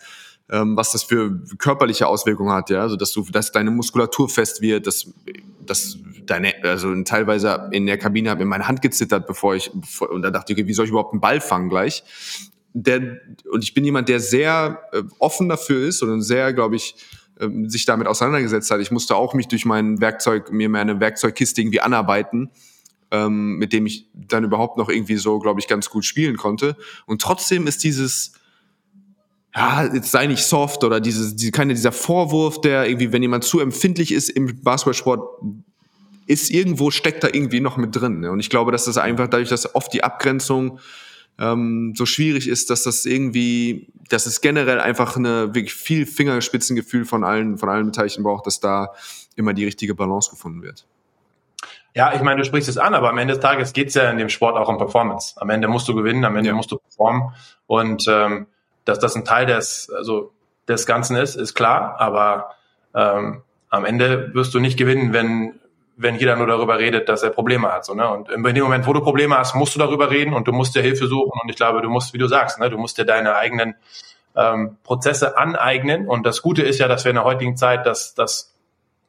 [0.48, 4.62] ähm, was das für körperliche Auswirkungen hat, ja, also dass du, dass deine Muskulatur fest
[4.62, 5.12] wird, dass,
[5.66, 10.10] dass deine, also teilweise in der Kabine habe mir meine Hand gezittert, bevor ich, bevor,
[10.10, 12.04] und da dachte ich, okay, wie soll ich überhaupt einen Ball fangen gleich?
[12.74, 13.18] Der,
[13.50, 16.94] und ich bin jemand, der sehr äh, offen dafür ist und sehr, glaube ich,
[17.40, 18.80] ähm, sich damit auseinandergesetzt hat.
[18.80, 22.50] Ich musste auch mich durch mein Werkzeug, mir meine Werkzeugkiste irgendwie anarbeiten,
[23.10, 26.76] ähm, mit dem ich dann überhaupt noch irgendwie so, glaube ich, ganz gut spielen konnte.
[27.06, 28.32] Und trotzdem ist dieses,
[29.54, 33.44] ja, jetzt sei nicht soft oder dieses, diese, keine, dieser Vorwurf, der irgendwie, wenn jemand
[33.44, 35.22] zu empfindlich ist im Basketballsport,
[36.26, 38.20] ist irgendwo, steckt da irgendwie noch mit drin.
[38.20, 38.30] Ne?
[38.30, 40.78] Und ich glaube, dass das einfach dadurch, dass oft die Abgrenzung
[41.38, 47.04] ähm, so schwierig ist, dass das irgendwie, dass es generell einfach eine wirklich viel Fingerspitzengefühl
[47.04, 48.92] von allen, von allen Beteiligten braucht, dass da
[49.36, 50.86] immer die richtige Balance gefunden wird.
[51.94, 54.10] Ja, ich meine, du sprichst es an, aber am Ende des Tages geht es ja
[54.10, 55.40] in dem Sport auch um Performance.
[55.40, 56.54] Am Ende musst du gewinnen, am Ende ja.
[56.54, 57.32] musst du performen.
[57.66, 58.46] Und ähm,
[58.84, 60.32] dass das ein Teil des, also
[60.68, 62.54] des Ganzen ist, ist klar, aber
[62.94, 65.60] ähm, am Ende wirst du nicht gewinnen, wenn
[65.98, 67.84] wenn jeder nur darüber redet, dass er Probleme hat.
[67.84, 68.08] So, ne?
[68.08, 70.74] Und in dem Moment, wo du Probleme hast, musst du darüber reden und du musst
[70.74, 71.38] dir Hilfe suchen.
[71.42, 73.74] Und ich glaube, du musst, wie du sagst, ne, du musst dir deine eigenen
[74.36, 76.08] ähm, Prozesse aneignen.
[76.08, 78.54] Und das Gute ist ja, dass wir in der heutigen Zeit das, das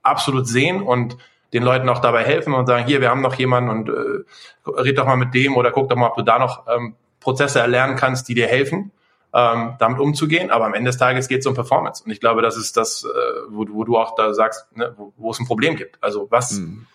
[0.02, 1.16] absolut sehen und
[1.54, 4.98] den Leuten auch dabei helfen und sagen, hier, wir haben noch jemanden und äh, red
[4.98, 7.96] doch mal mit dem oder guck doch mal, ob du da noch ähm, Prozesse erlernen
[7.96, 8.92] kannst, die dir helfen
[9.34, 10.52] ähm, damit umzugehen.
[10.52, 12.04] Aber am Ende des Tages geht es um Performance.
[12.04, 13.08] Und ich glaube, das ist das, äh,
[13.50, 16.02] wo, wo du auch da sagst, ne, wo, wo es ein Problem gibt.
[16.02, 16.88] Also was, mhm.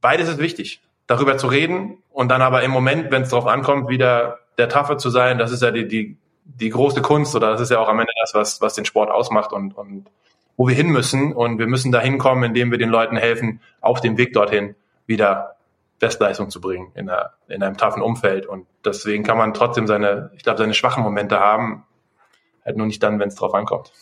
[0.00, 3.88] beides ist wichtig, darüber zu reden und dann aber im Moment, wenn es darauf ankommt,
[3.88, 7.60] wieder der Taffe zu sein, das ist ja die, die, die große Kunst oder das
[7.60, 10.06] ist ja auch am Ende das, was, was den Sport ausmacht und, und
[10.56, 11.32] wo wir hin müssen.
[11.32, 14.74] Und wir müssen da hinkommen, indem wir den Leuten helfen, auf dem Weg dorthin
[15.06, 15.56] wieder
[15.98, 18.46] Bestleistung zu bringen in, einer, in einem taffen Umfeld.
[18.46, 21.84] Und deswegen kann man trotzdem seine, ich glaube, seine schwachen Momente haben,
[22.64, 23.92] halt nur nicht dann, wenn es drauf ankommt.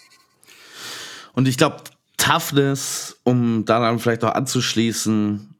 [1.35, 1.77] Und ich glaube,
[2.17, 5.57] Toughness, um daran vielleicht auch anzuschließen,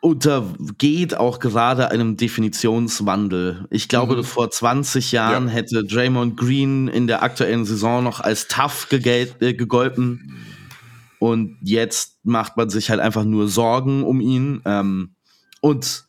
[0.00, 3.66] untergeht auch gerade einem Definitionswandel.
[3.70, 4.24] Ich glaube, mhm.
[4.24, 5.54] vor 20 Jahren ja.
[5.54, 10.38] hätte Draymond Green in der aktuellen Saison noch als tough äh, gegolten.
[11.18, 14.62] Und jetzt macht man sich halt einfach nur Sorgen um ihn.
[14.64, 15.14] Ähm,
[15.62, 16.04] und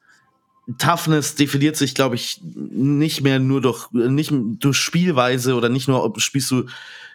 [0.80, 6.04] Toughness definiert sich, glaube ich, nicht mehr nur durch, nicht durch Spielweise oder nicht nur,
[6.04, 6.66] ob spielst du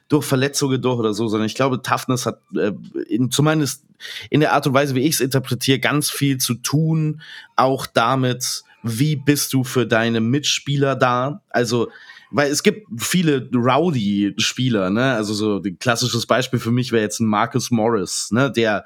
[0.09, 2.73] durch Verletzungen durch oder so, sondern ich glaube, Toughness hat äh,
[3.09, 3.85] in, zumindest
[4.31, 7.21] in der Art und Weise, wie ich es interpretiere, ganz viel zu tun,
[7.57, 11.43] auch damit, wie bist du für deine Mitspieler da.
[11.51, 11.91] Also
[12.31, 15.15] weil es gibt viele Rowdy-Spieler, ne?
[15.15, 18.51] Also so ein klassisches Beispiel für mich wäre jetzt ein Marcus Morris, ne?
[18.51, 18.85] Der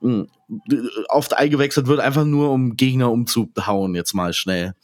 [0.00, 0.68] mh, hm,
[1.08, 4.74] oft eingewechselt wird, einfach nur um Gegner umzuhauen, jetzt mal schnell.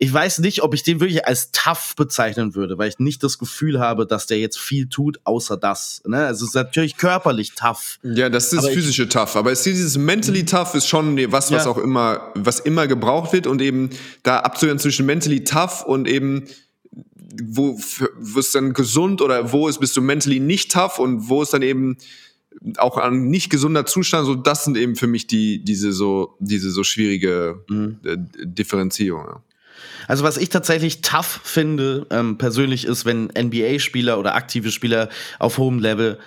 [0.00, 3.36] Ich weiß nicht, ob ich den wirklich als tough bezeichnen würde, weil ich nicht das
[3.36, 6.02] Gefühl habe, dass der jetzt viel tut, außer das.
[6.06, 6.18] Ne?
[6.18, 7.98] Also es ist natürlich körperlich tough.
[8.04, 9.34] Ja, das ist physische ich, tough.
[9.34, 11.70] Aber es ist dieses mentally tough ist schon was, was ja.
[11.70, 13.90] auch immer, was immer gebraucht wird und eben
[14.22, 16.44] da abzuhören zwischen mentally tough und eben
[17.42, 17.78] wo,
[18.38, 21.62] ist dann gesund oder wo ist bist du mentally nicht tough und wo ist dann
[21.62, 21.98] eben
[22.78, 26.70] auch ein nicht gesunder Zustand, so das sind eben für mich die, diese so, diese
[26.70, 27.98] so schwierige Mhm.
[28.04, 29.24] äh, Differenzierung.
[29.26, 29.42] Ja.
[30.06, 35.08] Also was ich tatsächlich tough finde, ähm, persönlich ist, wenn NBA-Spieler oder aktive Spieler
[35.38, 36.18] auf hohem Level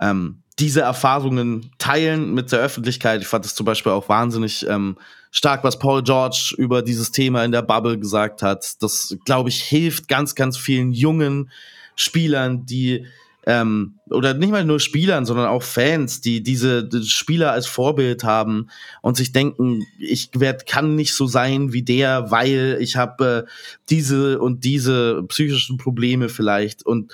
[0.00, 3.20] ähm, diese Erfahrungen teilen mit der Öffentlichkeit.
[3.20, 4.96] Ich fand es zum Beispiel auch wahnsinnig ähm,
[5.36, 8.82] stark, was Paul George über dieses Thema in der Bubble gesagt hat.
[8.82, 11.50] Das, glaube ich, hilft ganz, ganz vielen jungen
[11.94, 13.04] Spielern, die
[13.44, 18.24] ähm, oder nicht mal nur Spielern, sondern auch Fans, die diese die Spieler als Vorbild
[18.24, 18.68] haben
[19.02, 23.50] und sich denken, ich werd, kann nicht so sein wie der, weil ich habe äh,
[23.90, 26.84] diese und diese psychischen Probleme vielleicht.
[26.84, 27.12] Und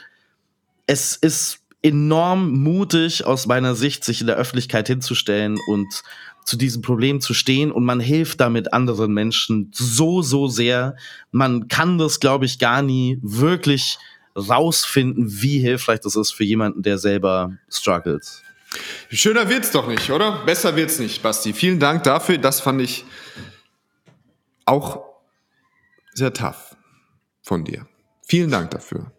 [0.86, 6.02] es ist enorm mutig aus meiner Sicht, sich in der Öffentlichkeit hinzustellen und
[6.44, 10.96] zu diesem Problem zu stehen und man hilft damit anderen Menschen so, so sehr.
[11.30, 13.98] Man kann das, glaube ich, gar nie wirklich
[14.36, 18.42] rausfinden, wie hilfreich das ist für jemanden, der selber struggles.
[19.10, 20.44] Schöner wird's doch nicht, oder?
[20.46, 21.52] Besser wird's nicht, Basti.
[21.52, 22.38] Vielen Dank dafür.
[22.38, 23.04] Das fand ich
[24.64, 25.04] auch
[26.14, 26.76] sehr tough
[27.42, 27.86] von dir.
[28.26, 29.12] Vielen Dank dafür.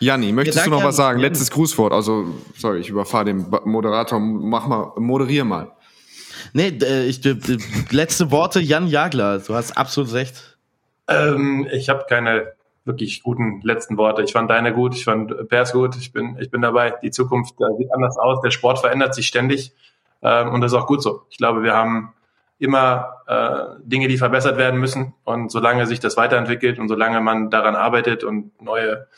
[0.00, 1.20] Janni, möchtest Ja, du noch was sagen?
[1.20, 1.92] Letztes Grußwort.
[1.92, 4.20] Also, sorry, ich überfahre den Moderator.
[4.20, 5.73] Mach mal, moderier mal.
[6.54, 7.20] Nee, äh, ich,
[7.90, 9.40] letzte Worte, Jan Jagler.
[9.40, 10.56] Du hast absolut recht.
[11.08, 12.52] Ähm, ich habe keine
[12.84, 14.22] wirklich guten letzten Worte.
[14.22, 16.94] Ich fand deine gut, ich fand Pers gut, ich bin, ich bin dabei.
[17.02, 19.72] Die Zukunft äh, sieht anders aus, der Sport verändert sich ständig
[20.22, 21.22] ähm, und das ist auch gut so.
[21.28, 22.14] Ich glaube, wir haben
[22.60, 27.50] immer äh, Dinge, die verbessert werden müssen und solange sich das weiterentwickelt und solange man
[27.50, 29.08] daran arbeitet und neue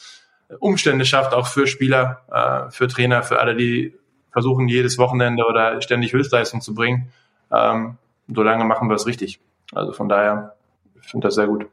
[0.58, 3.94] Umstände schafft, auch für Spieler, äh, für Trainer, für alle, die
[4.32, 7.12] versuchen, jedes Wochenende oder ständig Höchstleistung zu bringen,
[7.52, 7.96] ähm,
[8.28, 9.40] solange machen wir es richtig.
[9.72, 10.54] Also von daher,
[11.00, 11.66] ich finde das sehr gut.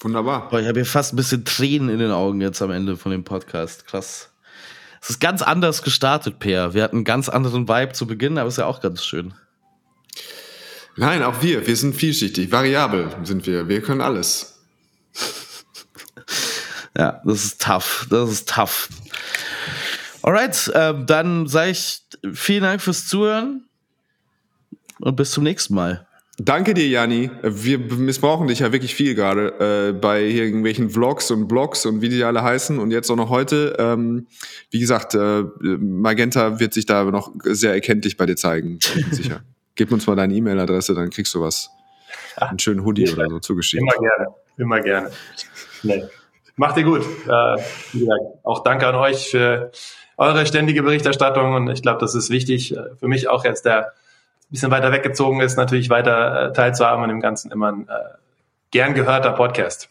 [0.00, 0.48] Wunderbar.
[0.48, 3.10] Boah, ich habe hier fast ein bisschen Tränen in den Augen jetzt am Ende von
[3.10, 3.86] dem Podcast.
[3.86, 4.30] Krass.
[5.00, 6.74] Es ist ganz anders gestartet, Per.
[6.74, 9.34] Wir hatten einen ganz anderen Vibe zu Beginn, aber ist ja auch ganz schön.
[10.96, 11.66] Nein, auch wir.
[11.66, 12.52] Wir sind vielschichtig.
[12.52, 13.68] Variabel sind wir.
[13.68, 14.62] Wir können alles.
[16.96, 18.06] Ja, das ist tough.
[18.08, 18.88] Das ist tough.
[20.22, 22.02] Alright, ähm, dann sage ich
[22.34, 23.68] vielen Dank fürs Zuhören
[25.04, 26.06] und bis zum nächsten Mal.
[26.38, 27.30] Danke dir, Janni.
[27.42, 32.08] Wir missbrauchen dich ja wirklich viel gerade äh, bei irgendwelchen Vlogs und Blogs und wie
[32.08, 33.76] die alle heißen und jetzt auch noch heute.
[33.78, 34.26] Ähm,
[34.70, 39.42] wie gesagt, äh, Magenta wird sich da noch sehr erkenntlich bei dir zeigen, bin sicher.
[39.76, 41.70] Gib uns mal deine E-Mail-Adresse, dann kriegst du was.
[42.36, 43.82] Einen schönen Hoodie oder so zugeschickt.
[43.82, 45.10] Immer gerne, immer gerne.
[45.84, 46.02] Nee.
[46.56, 47.02] Macht ihr gut.
[47.02, 49.70] Äh, wie gesagt, auch danke an euch für
[50.16, 52.76] eure ständige Berichterstattung und ich glaube, das ist wichtig.
[52.76, 53.92] äh, Für mich auch jetzt, der
[54.54, 57.92] bisschen weiter weggezogen ist, natürlich weiter äh, teilzuhaben an dem Ganzen immer ein äh,
[58.70, 59.88] gern gehörter Podcast.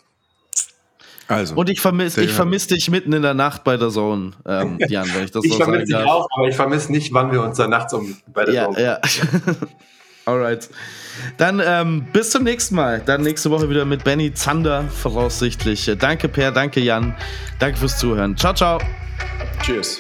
[1.28, 1.56] Also.
[1.56, 5.08] Und ich vermisse ich vermiss dich mitten in der Nacht bei der Zone, ähm, Jan,
[5.14, 7.42] wenn ich das Ich so sagen vermisse dich auch, aber ich vermisse nicht, wann wir
[7.42, 9.00] uns da nachts um bei der Ja, Show- ja.
[10.26, 10.70] Alright.
[11.38, 13.02] Dann ähm, bis zum nächsten Mal.
[13.06, 15.92] Dann nächste Woche wieder mit Benny Zander voraussichtlich.
[16.00, 17.14] Danke Per, danke Jan.
[17.60, 18.38] Danke fürs Zuhören.
[18.38, 18.80] Ciao, ciao.
[19.64, 20.00] Cheers.